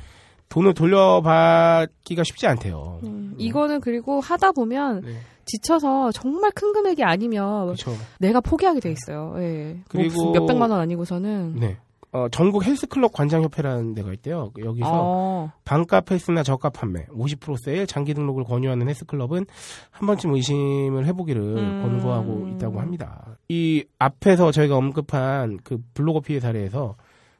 [0.49, 2.99] 돈을 돌려받기가 쉽지 않대요.
[3.03, 5.17] 음, 이거는 그리고 하다 보면 네.
[5.45, 7.91] 지쳐서 정말 큰 금액이 아니면 그렇죠.
[8.19, 9.33] 내가 포기하게 돼 있어요.
[9.39, 9.77] 예.
[9.89, 11.55] 그리고- 뭐 몇백만 원 아니고서는.
[11.59, 11.77] 네.
[12.13, 14.51] 어, 전국 헬스클럽 관장협회라는 데가 있대요.
[14.57, 15.51] 여기서 어.
[15.65, 19.45] 반값 헬스나 저가 판매, 50% 세일, 장기 등록을 권유하는 헬스클럽은
[19.91, 21.81] 한 번쯤 의심을 해보기를 음.
[21.83, 23.37] 권고하고 있다고 합니다.
[23.49, 26.95] 이 앞에서 저희가 언급한 그 블로거 피해 사례에서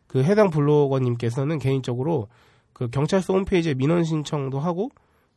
[0.05, 2.27] 그 해당 블로거님께서는 개인적으로
[2.73, 4.89] 그 경찰서 홈페이지에 민원 신청도 하고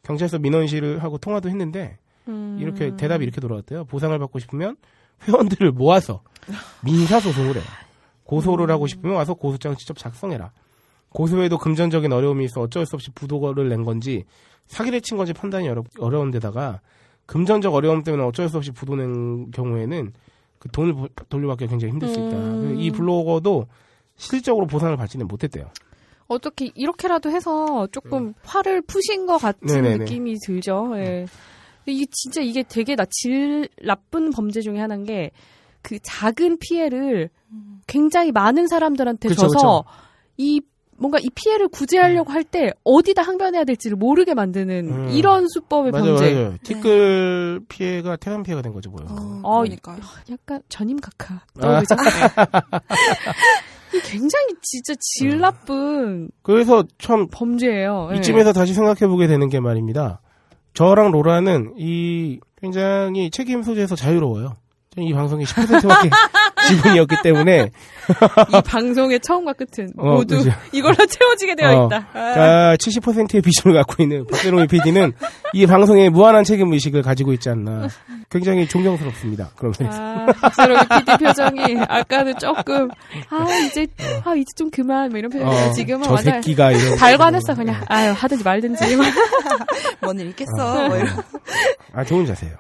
[0.03, 2.59] 경찰서 민원실을 하고 통화도 했는데 음.
[2.61, 3.85] 이렇게 대답이 이렇게 돌아왔대요.
[3.85, 4.77] 보상을 받고 싶으면
[5.27, 6.23] 회원들을 모아서
[6.85, 7.65] 민사 소송을 해라.
[8.31, 10.53] 고소를 하고 싶으면 와서 고소장 직접 작성해라.
[11.09, 14.25] 고소에도 금전적인 어려움이 있어 어쩔 수 없이 부도를 낸 건지
[14.69, 16.81] 사기를 친 건지 판단이 어려, 어려운 데다가
[17.27, 20.13] 금전적 어려움 때문에 어쩔 수 없이 부도 낸 경우에는
[20.61, 22.37] 그 돈을 보- 돌려받기가 굉장히 힘들 수 있다.
[22.37, 22.77] 음.
[22.79, 23.67] 이 블로거도
[24.17, 25.69] 실질적으로 보상을 받지는 못했대요.
[26.29, 29.75] 어떻게 이렇게라도 해서 조금 화를 푸신 것 같은 음.
[29.83, 29.99] 네네네.
[30.05, 30.93] 느낌이 들죠.
[30.97, 31.27] 예.
[31.87, 35.33] 이게 진짜 이게 되게 나 질 나쁜 범죄 중에 하나인 게
[35.83, 37.31] 그 작은 피해를
[37.87, 39.85] 굉장히 많은 사람들한테 그쵸, 줘서
[40.37, 40.61] 이
[40.99, 45.09] 뭔가 이 피해를 구제하려고 할 때 어디다 항변해야 될지를 모르게 만드는 음.
[45.11, 46.35] 이런 수법의 맞아요, 범죄.
[46.35, 46.55] 맞아요.
[46.63, 49.07] 티끌 피해가 태산 피해가 된 거죠, 뭐요.
[49.09, 49.97] 어, 어, 그러니까.
[50.31, 51.83] 약간 전임 각하 아.
[54.05, 55.41] 굉장히 진짜 질 음.
[55.41, 58.11] 나쁜 그래서 참 범죄예요.
[58.13, 58.17] 예.
[58.19, 60.21] 이쯤에서 다시 생각해 보게 되는 게 말입니다.
[60.75, 64.57] 저랑 로라는 이 굉장히 책임 소재에서 자유로워요.
[64.97, 66.11] 저는 이 방송이 10%밖에
[66.67, 67.71] 지분이었기 때문에
[68.49, 70.51] 이 방송의 처음과 끝은 어, 모두 그죠.
[70.73, 71.97] 이걸로 채워지게 되어 어, 있다.
[72.13, 72.13] 아.
[72.13, 75.13] 그러니까 70%의 비중을 갖고 있는 박세롬이 PD는
[75.53, 77.87] 이 방송에 무한한 책임 의식을 가지고 있지 않나.
[78.31, 79.51] 굉장히 존경스럽습니다.
[79.57, 79.99] 그런 면에서.
[80.03, 82.89] 아, 박세롬이 PD 표정이 아까는 조금
[83.31, 83.87] 아 이제
[84.25, 87.81] 아 이제 좀 그만 뭐 이런 표정이었는데 어, 지금은 저 완전 새끼가 이런 발관했어 그냥
[87.89, 88.97] 아유 하든지 말든지
[90.03, 90.89] 뭔 일 있겠어.
[90.89, 91.09] 뭐 이런.
[91.93, 92.57] 아 좋은 자세예요.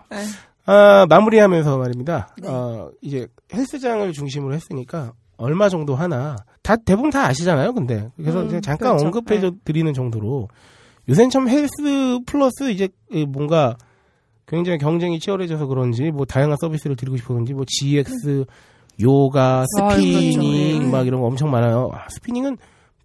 [0.70, 0.76] 네.
[0.76, 2.34] 아, 마무리하면서 말입니다.
[2.40, 2.48] 네.
[2.48, 7.72] 어, 이제 헬스장을 중심으로 했으니까 얼마 정도 하나 다 대부분 다 아시잖아요.
[7.72, 9.06] 근데 그래서 음, 잠깐 그렇죠.
[9.06, 9.50] 언급해 네.
[9.64, 10.48] 드리는 정도로
[11.08, 13.76] 요새는 참 헬스 플러스 이제 이 뭔가
[14.46, 18.44] 굉장히 경쟁이 치열해져서 그런지 뭐 다양한 서비스를 드리고 싶었는지 뭐 GX
[19.02, 20.90] 요가 스피닝 그렇죠.
[20.90, 21.90] 막 이런 거 엄청 많아요.
[21.92, 22.58] 아, spinning은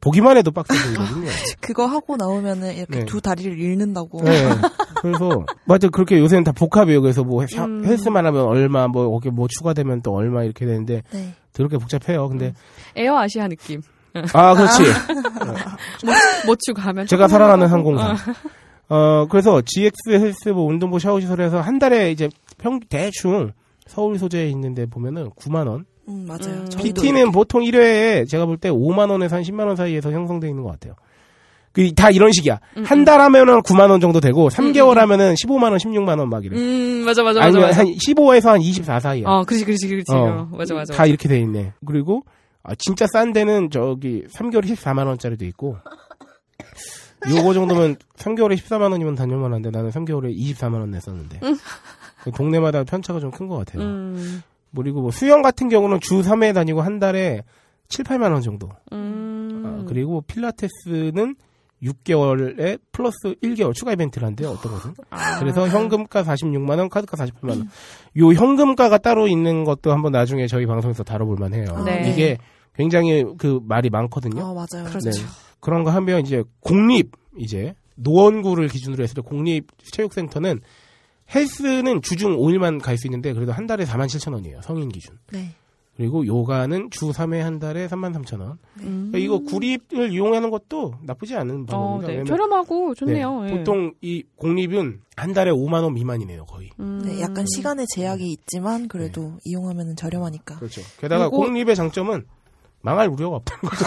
[0.05, 1.27] 보기만 해도 빡세 보이거든요.
[1.59, 3.05] 그거 하고 나오면은 이렇게 네.
[3.05, 4.21] 두 다리를 잃는다고.
[4.23, 4.49] 네.
[5.01, 7.01] 그래서 맞아 그렇게 요새는 다 복합이에요.
[7.01, 7.83] 그래서 뭐 샤- 음.
[7.83, 11.33] 헬스만 하면 얼마 뭐 거기 뭐 추가되면 또 얼마 이렇게 되는데 네.
[11.53, 12.29] 그렇게 복잡해요.
[12.29, 12.53] 근데
[12.95, 13.81] 에어 아시아 느낌
[14.33, 14.83] 아 그렇지.
[16.45, 17.97] 뭐 추가하면 제가 사랑하는 하고.
[17.97, 18.15] 항공사.
[18.87, 22.29] 어 그래서 GX 헬스 뭐 운동복 샤워 시설에서 한 달에 이제
[22.59, 23.51] 평 대충
[23.87, 25.85] 서울 소재에 있는데 보면은 9만 원.
[26.07, 26.65] 음, 맞아요.
[26.65, 26.69] 음.
[26.77, 30.71] PT는 보통 1회에 제가 볼 때 5만 원에서 한 10만 원 사이에서 형성되어 있는 것
[30.71, 30.95] 같아요.
[31.71, 32.59] 그 다 이런 식이야.
[32.77, 36.57] 음, 한달 하면은 9만 원 정도 되고 3개월 하면은 15만 원, 16만 원 막 이래.
[36.57, 39.27] 음 맞아 맞아 맞아 아니면 맞아 한 15에서 한 24 사이야.
[39.27, 40.47] 어 그렇지 그렇지 그렇지 어.
[40.51, 41.73] 어, 맞아 맞아 다 이렇게 돼 있네.
[41.85, 42.23] 그리고
[42.63, 45.77] 아, 진짜 싼 데는 저기 3개월에 14만 원짜리도 있고.
[47.29, 51.39] 요거 정도면 3개월에 14만 원이면 다녀만 한데 나는 3개월에 24만 원 냈었는데.
[52.23, 53.83] 그 동네마다 편차가 좀 큰 것 같아요.
[53.83, 54.41] 음,
[54.75, 57.43] 그리고 뭐 수영 같은 경우는 주 3회 다니고 한 달에
[57.87, 58.69] 7, 8만 원 정도.
[58.91, 59.63] 음.
[59.65, 61.35] 아, 그리고 필라테스는
[61.83, 64.49] 6개월에 플러스 1개월 추가 이벤트를 한대요.
[64.49, 64.93] 어떤 것은.
[65.09, 65.39] 아.
[65.39, 67.69] 그래서 현금가 46만 원, 카드가 48만 원.
[68.17, 71.83] 요 현금가가 따로 있는 것도 한번 나중에 저희 방송에서 다뤄볼 만해요.
[71.85, 72.11] 네.
[72.11, 72.37] 이게
[72.75, 74.43] 굉장히 그 말이 많거든요.
[74.43, 74.87] 어, 맞아요.
[74.87, 75.11] 그렇죠.
[75.11, 75.21] 네.
[75.59, 80.61] 그런 거 하면 이제 공립 이제 노원구를 기준으로 했을 때 공립 체육센터는
[81.33, 84.61] 헬스는 주중 5일만 갈 수 있는데 그래도 한 달에 4만 7천 원이에요.
[84.61, 85.17] 성인 기준.
[85.31, 85.49] 네.
[85.97, 88.57] 그리고 요가는 주 3회 한 달에 3만 3천 원.
[88.81, 89.09] 음.
[89.11, 92.07] 그러니까 이거 구립을 이용하는 것도 나쁘지 않은 어, 방법입니다.
[92.07, 92.13] 네.
[92.13, 93.41] 왜냐면 저렴하고 좋네요.
[93.43, 93.57] 네, 예.
[93.57, 96.69] 보통 이 공립은 한 달에 5만 원 미만이네요, 거의.
[96.81, 97.01] 음.
[97.05, 100.57] 네, 약간 시간의 제약이 있지만 그래도 이용하면 저렴하니까.
[100.57, 100.81] 그렇죠.
[100.99, 102.25] 게다가 그리고- 공립의 장점은
[102.81, 103.85] 망할 우려가 없다는 거죠.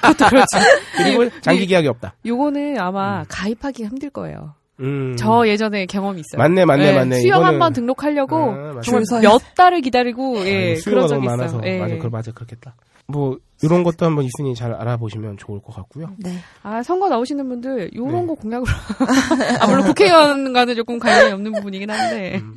[0.00, 0.46] 그것도 그렇죠.
[0.96, 2.14] 그리고 장기 계약이 없다.
[2.24, 3.24] 요거는 아마 음.
[3.28, 4.54] 가입하기가 힘들 거예요.
[4.80, 5.14] 음.
[5.16, 6.38] 저 예전에 경험이 있어요.
[6.38, 7.20] 맞네, 맞네, 예, 맞네.
[7.20, 8.80] 수영 이거는- 한번 등록하려고 아.
[8.82, 11.58] 정말 몇 달을 기다리고 예, 수요가 그런 적이 너무 있어요.
[11.58, 11.78] 많아서 예.
[11.78, 12.74] 맞아, 그 맞아, 그렇겠다.
[13.08, 16.12] 뭐 이런 것도 한번 있으니 잘 알아보시면 좋을 것 같고요.
[16.18, 16.36] 네.
[16.62, 18.26] 아 선거 나오시는 분들 요런 네.
[18.26, 18.70] 거 공약으로
[19.60, 22.54] 아 물론 국회의원과는 조금 관련이 없는 부분이긴 한데 음.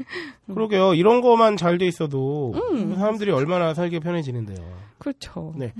[0.53, 0.93] 그러게요.
[0.93, 2.95] 이런 거만 잘 돼 있어도 음.
[2.95, 4.57] 사람들이 얼마나 살기 편해지는데요.
[4.99, 5.53] 그렇죠.
[5.57, 5.73] 네.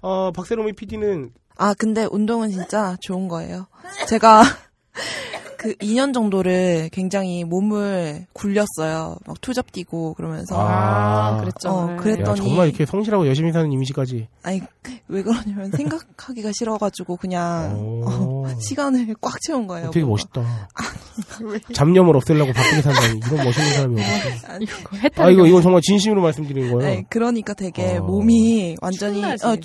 [0.00, 3.66] 어, 박세롬이 PD는 아, 근데 운동은 진짜 좋은 거예요.
[4.08, 4.42] 제가
[5.64, 9.16] 그 2년 정도를 굉장히 몸을 굴렸어요.
[9.26, 10.56] 막 투잡 뛰고 그러면서.
[10.58, 11.70] 아, 그랬죠.
[11.70, 11.96] 어, 네.
[11.96, 14.28] 그랬- 야, 그랬더니- 정말 이렇게 성실하고 열심히 사는 이미지까지.
[14.42, 14.60] 아니,
[15.08, 18.46] 왜 그러냐면 생각하기가 싫어가지고 그냥 오.
[18.60, 19.88] 시간을 꽉 채운 거예요.
[19.88, 19.90] 어.
[19.90, 20.22] 되게 뭔가.
[20.40, 20.68] 멋있다.
[21.44, 21.58] 왜?
[21.72, 24.52] 잡념을 없애려고 바쁘게 산다니 이런 멋있는 사람이 어딨어.
[24.52, 24.66] 아니,
[25.16, 26.90] 아 이거 이거 정말 진심으로 말씀드리는 거예요.
[26.94, 28.02] 네, 그러니까 되게 어.
[28.02, 29.46] 몸이 완전히 축나지.
[29.46, 29.56] 어,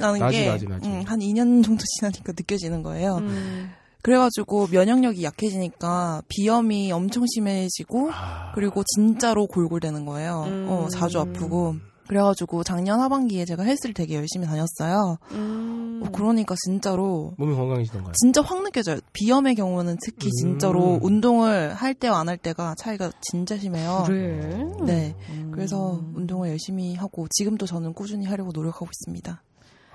[0.00, 0.86] 나는 나지, 게 나지, 나지.
[0.86, 3.16] 음, 한 2년 정도 지나니까 느껴지는 거예요.
[3.22, 3.70] 음.
[4.06, 10.44] 그래가지고 면역력이 약해지니까 비염이 엄청 심해지고 아, 그리고 진짜로 골골대는 거예요.
[10.46, 10.66] 음.
[10.68, 11.74] 어, 자주 아프고.
[12.06, 15.18] 그래가지고 작년 하반기에 제가 헬스를 되게 열심히 다녔어요.
[15.32, 16.02] 음.
[16.04, 18.12] 어, 그러니까 진짜로 몸이 건강해지던가요?
[18.22, 19.00] 진짜 확 느껴져요.
[19.12, 21.00] 비염의 경우는 특히 진짜로 음.
[21.02, 24.04] 운동을 할 때와 안 할 때가 차이가 진짜 심해요.
[24.06, 24.68] 그래.
[24.84, 25.16] 네.
[25.30, 25.50] 음.
[25.52, 29.42] 그래서 운동을 열심히 하고 지금도 저는 꾸준히 하려고 노력하고 있습니다.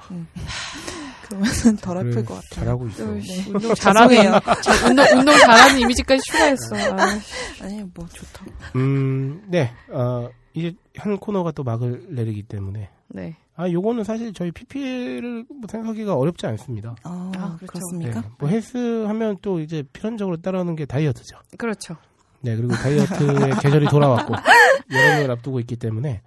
[1.36, 1.42] 음.
[1.42, 2.50] 그러면은 덜 아플 그래, 것 같아요.
[2.50, 3.06] 잘하고 있어.
[3.06, 3.46] 또, 네.
[3.54, 4.40] 운동 잘하네요.
[4.64, 6.76] 저 운동, 운동 잘하는 이미지까지 추가했어.
[6.76, 7.20] 아,
[7.62, 8.46] 아니 뭐 좋다.
[8.76, 9.72] 음, 네.
[9.90, 13.36] 어, 이제 한 코너가 또 막을 내리기 때문에 네.
[13.56, 16.96] 아 요거는 사실 저희 PPL을 뭐 생각하기가 어렵지 않습니다.
[17.04, 17.68] 아, 아, 그렇죠.
[17.68, 18.22] 그렇습니까?
[18.22, 18.28] 네.
[18.40, 21.38] 뭐 헬스 하면 또 이제 필연적으로 따라오는 게 다이어트죠.
[21.58, 21.96] 그렇죠.
[22.42, 24.34] 네, 그리고 다이어트의 계절이 돌아왔고
[24.92, 26.22] 여름을 앞두고 있기 때문에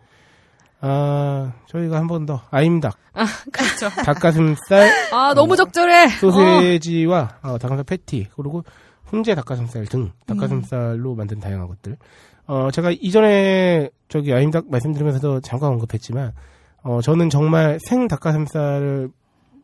[0.87, 2.97] 아 저희가 한 번 더 아임닭
[3.51, 3.89] 그렇죠.
[4.05, 6.09] 닭가슴살 아, 너무 적절해.
[6.21, 8.63] 소세지와 어, 닭가슴살 패티 그리고
[9.05, 11.97] 훈제 닭가슴살 등 닭가슴살로 만든 다양한 것들.
[12.47, 16.33] 어 제가 이전에 저기 아임닭 말씀드리면서도 잠깐 언급했지만
[16.83, 19.09] 어 저는 정말 생 닭가슴살을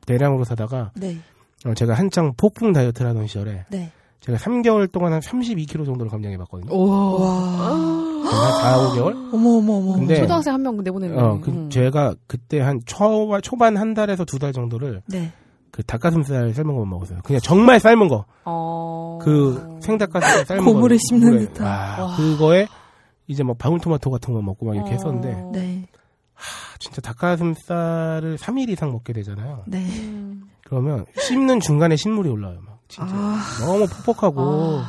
[0.07, 1.18] 대량으로 사다가 네.
[1.66, 3.93] 어, 제가 한창 폭풍 다이어트를 하던 시절에 네.
[4.21, 6.73] 제가 3개월 동안 한 32kg 정도를 감량해 봤거든요.
[6.75, 7.21] 오.
[7.21, 7.31] 와.
[7.33, 9.33] 한 4, 5개월?
[9.35, 9.93] 어머 어머 어머.
[9.95, 11.41] 근데 초등학생 한 명 내보내는 어, 거.
[11.41, 15.33] 그 제가 그때 한 초, 초반 한 달에서 두 달 정도를 네.
[15.71, 17.21] 그 닭가슴살 삶은 것만 먹었어요.
[17.25, 18.25] 그냥 정말 삶은 거.
[18.45, 19.18] 어.
[19.23, 20.73] 그 생닭가슴살 삶은 거.
[20.73, 21.39] 고물에 씹는.
[21.39, 21.66] 듯한.
[21.66, 22.16] 와, 와.
[22.16, 22.66] 그거에
[23.27, 24.93] 이제 뭐 방울토마토 같은 거 먹고 막 이렇게 어.
[24.93, 25.87] 했었는데 네.
[26.35, 26.41] 아,
[26.79, 29.62] 진짜 닭가슴살을 3일 이상 먹게 되잖아요.
[29.66, 29.79] 네.
[30.01, 30.43] 음.
[30.66, 32.59] 그러면 씹는 중간에 신물이 올라와요.
[32.99, 33.41] 막 진짜 아.
[33.61, 34.82] 너무 퍽퍽하고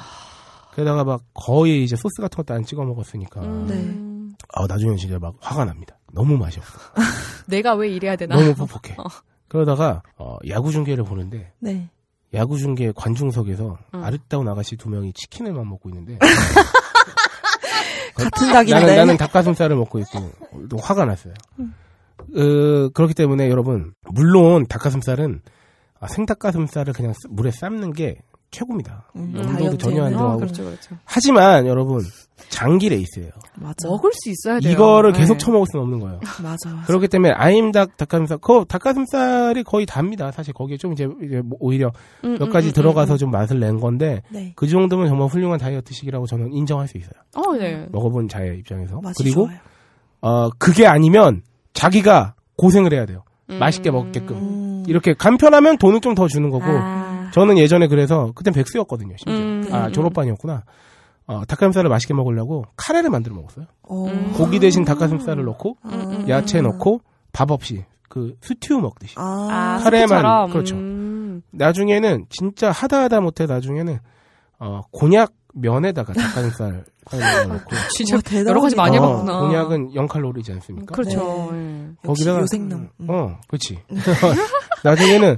[0.76, 3.68] 게다가 막 거의 이제 소스 같은 것도 안 찍어 먹었으니까 음.
[3.68, 4.36] 네.
[4.54, 5.98] 아 나중에 진짜 막 화가 납니다.
[6.14, 6.80] 너무 맛이 없어.
[7.48, 8.36] 내가 왜 이래야 되나?
[8.36, 8.96] 너무 퍽퍽해.
[8.98, 9.04] 어.
[9.48, 11.90] 그러다가 어, 야구 중계를 보는데 네.
[12.34, 14.04] 야구 중계 관중석에서 응.
[14.04, 16.18] 아름다운 아가씨 두 명이 치킨을만 먹고 있는데
[18.16, 18.80] 같은 닭인데.
[18.80, 20.32] 나는 나는 닭가슴살을 먹고 있고
[20.70, 21.34] 또 화가 났어요.
[21.60, 25.42] 어, 그렇기 때문에 여러분 물론 닭가슴살은
[26.02, 28.18] 아, 생닭가슴살을 그냥 쓰- 물에 삶는 게
[28.52, 29.06] 최고입니다.
[29.16, 30.10] 음, 염도도 전혀 안.
[30.10, 30.34] 들어가고.
[30.34, 30.98] 어, 그렇죠, 그렇죠.
[31.06, 32.02] 하지만 여러분
[32.50, 33.30] 장기 레이스예요.
[33.56, 33.88] 맞아.
[33.88, 34.74] 먹을 수 있어야 돼요.
[34.74, 35.20] 이거를 네.
[35.20, 36.20] 계속 처먹을 수는 없는 거예요.
[36.44, 36.70] 맞아.
[36.70, 36.82] 맞아.
[36.86, 40.32] 그렇기 때문에 아임닭 닭가슴살, 그 닭가슴살이 거의 답니다.
[40.32, 41.94] 사실 거기에 좀 이제, 이제 뭐 오히려
[42.26, 44.52] 음, 몇 음, 가지 음, 들어가서 음, 좀 맛을 낸 건데 네.
[44.58, 47.14] 그 정도면 정말 훌륭한 다이어트식이라고 저는 인정할 수 있어요.
[47.38, 47.42] 음.
[47.42, 47.88] 어, 네.
[47.90, 49.00] 먹어본 자의 입장에서.
[49.00, 49.58] 맛이 그리고 좋아요.
[50.20, 51.42] 어 그게 아니면
[51.74, 53.24] 자기가 고생을 해야 돼요.
[53.48, 54.36] 맛있게 먹게끔.
[54.82, 54.86] 음.
[54.88, 56.66] 이렇게 간편하면 돈을 좀 더 주는 거고.
[56.68, 57.30] 아.
[57.34, 59.16] 저는 예전에 그래서 그땐 백수였거든요.
[59.18, 59.34] 심지어.
[59.36, 60.64] 음, 아 음, 졸업반이었구나.
[61.28, 63.66] 어, 닭가슴살을 맛있게 먹으려고 카레를 만들어 먹었어요.
[63.84, 64.06] 어.
[64.08, 64.34] 음.
[64.36, 66.26] 고기 대신 닭가슴살을 넣고 음.
[66.28, 67.00] 야채 넣고
[67.32, 69.16] 밥 없이 그 스튜 먹듯이.
[69.18, 69.78] 아.
[69.80, 70.50] 아, 카레만, 스프처럼.
[70.52, 70.76] 그렇죠.
[70.76, 71.42] 음.
[71.52, 74.00] 나중에는 진짜 하다 하다 못해 나중에는
[74.60, 76.84] 어 곤약 면에다가 닭가슴살
[77.48, 78.46] 넣고 진짜 와.
[78.46, 79.40] 여러 가지 많이 어, 해봤구나.
[79.42, 80.94] 곤약은 0칼로리지 않습니까?
[80.96, 81.50] 그렇죠.
[81.52, 81.88] 네.
[82.04, 82.08] 예.
[82.08, 82.90] 거기다가 요생남.
[83.00, 83.10] 음.
[83.10, 83.80] 어, 그렇지.
[84.84, 85.38] 나중에는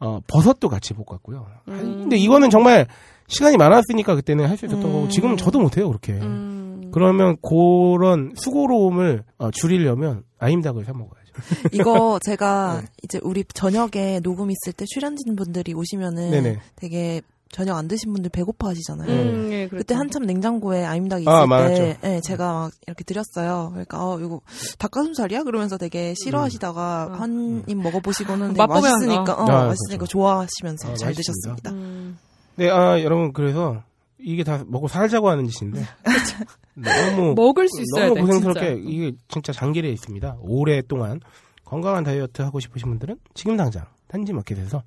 [0.00, 1.46] 어, 버섯도 같이 볶았고요.
[1.68, 1.98] 음.
[2.02, 2.86] 근데 이거는 정말
[3.26, 4.92] 시간이 많았으니까 그때는 할 수 있었던 음.
[4.92, 6.12] 거고 지금은 저도 못해요 그렇게.
[6.12, 6.90] 음.
[6.92, 11.24] 그러면 그런 수고로움을 어, 줄이려면 아임닭을 사 먹어야죠.
[11.72, 12.86] 이거 제가 네.
[13.02, 16.58] 이제 우리 저녁에 녹음 있을 때 출연진 분들이 오시면은 네네.
[16.76, 17.22] 되게
[17.54, 19.08] 저녁 안 드신 분들 배고파 하시잖아요.
[19.08, 19.76] 음, 예, 그렇죠.
[19.82, 21.96] 그때 한참 냉장고에 아임닭이 있을 아, 때.
[22.02, 23.68] 예, 제가 막 이렇게 드렸어요.
[23.70, 24.40] 그러니까 어 이거
[24.80, 25.44] 닭가슴살이야?
[25.44, 27.14] 그러면서 되게 싫어하시다가 음.
[27.14, 29.44] 한입 먹어 보시고는 되게 맛보면, 맛있으니까, 어.
[29.44, 30.06] 어, 아, 맛있으니까 그렇죠.
[30.06, 31.14] 좋아하시면서 아, 잘 맛있습니다.
[31.14, 31.70] 드셨습니다.
[31.70, 32.18] 음.
[32.56, 33.84] 네, 아 여러분 그래서
[34.18, 35.84] 이게 다 먹고 살자고 하는 짓인데
[36.74, 38.20] 너무 먹을 수 있어야 너무 돼.
[38.22, 38.90] 고생스럽게 진짜.
[38.90, 40.38] 이게 진짜 장기례 있습니다.
[40.40, 41.20] 오랫동안
[41.64, 44.82] 건강한 다이어트 하고 싶으신 분들은 지금 당장 단지마켓에서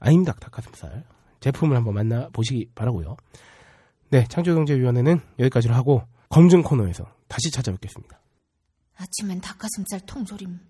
[0.00, 1.04] 아임닭 닭가슴살
[1.42, 3.16] 제품을 한번 만나 보시기 바라고요.
[4.10, 8.20] 네, 창조경제위원회는 여기까지로 하고 검증 코너에서 다시 찾아뵙겠습니다.
[8.96, 10.60] 아침엔 닭가슴살 통조림,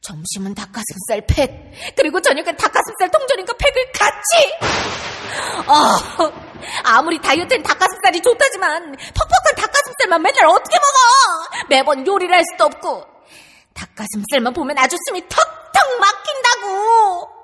[0.00, 4.52] 점심은 닭가슴살 팩, 그리고 저녁엔 닭가슴살 통조림과 팩을 같이!
[5.66, 6.32] 어,
[6.84, 11.66] 아무리 다이어트엔 닭가슴살이 좋다지만 퍽퍽한 닭가슴살만 맨날 어떻게 먹어!
[11.68, 13.04] 매번 요리를 할 수도 없고
[13.74, 17.39] 닭가슴살만 보면 아주 숨이 턱턱 막힌다고!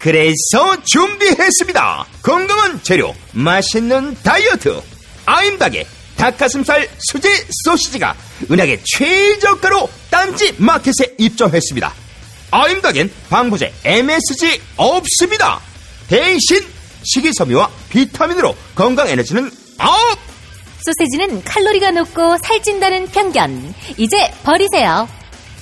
[0.00, 2.06] 그래서 준비했습니다.
[2.22, 4.80] 건강한 재료, 맛있는 다이어트.
[5.26, 5.86] 아임닭의
[6.16, 7.28] 닭가슴살 수제
[7.64, 8.16] 소시지가
[8.50, 11.92] 은하계 최저가로 딴지 마켓에 입점했습니다.
[12.50, 15.60] 아임닭엔 방부제 MSG 없습니다.
[16.08, 16.66] 대신
[17.04, 20.18] 식이섬유와 비타민으로 건강 에너지는 up!
[20.82, 23.74] 소세지는 칼로리가 높고 살찐다는 편견.
[23.98, 25.06] 이제 버리세요.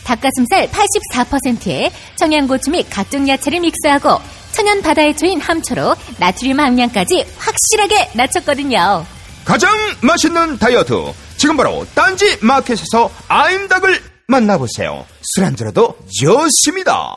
[0.09, 4.19] 닭가슴살 84%에 청양고추 및 각종 야채를 믹스하고
[4.53, 9.05] 천연 바다의 초인 함초로 나트륨 함량까지 확실하게 낮췄거든요.
[9.45, 15.07] 가장 맛있는 다이어트 지금 바로 딴지 마켓에서 아임닭을 만나보세요.
[15.23, 17.17] 술 안주라도 좋습니다.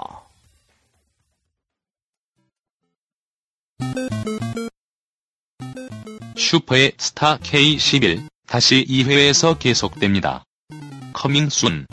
[6.37, 10.43] 슈퍼의 스타 K11 다시 2회에서 계속됩니다.
[11.13, 11.85] 커밍 순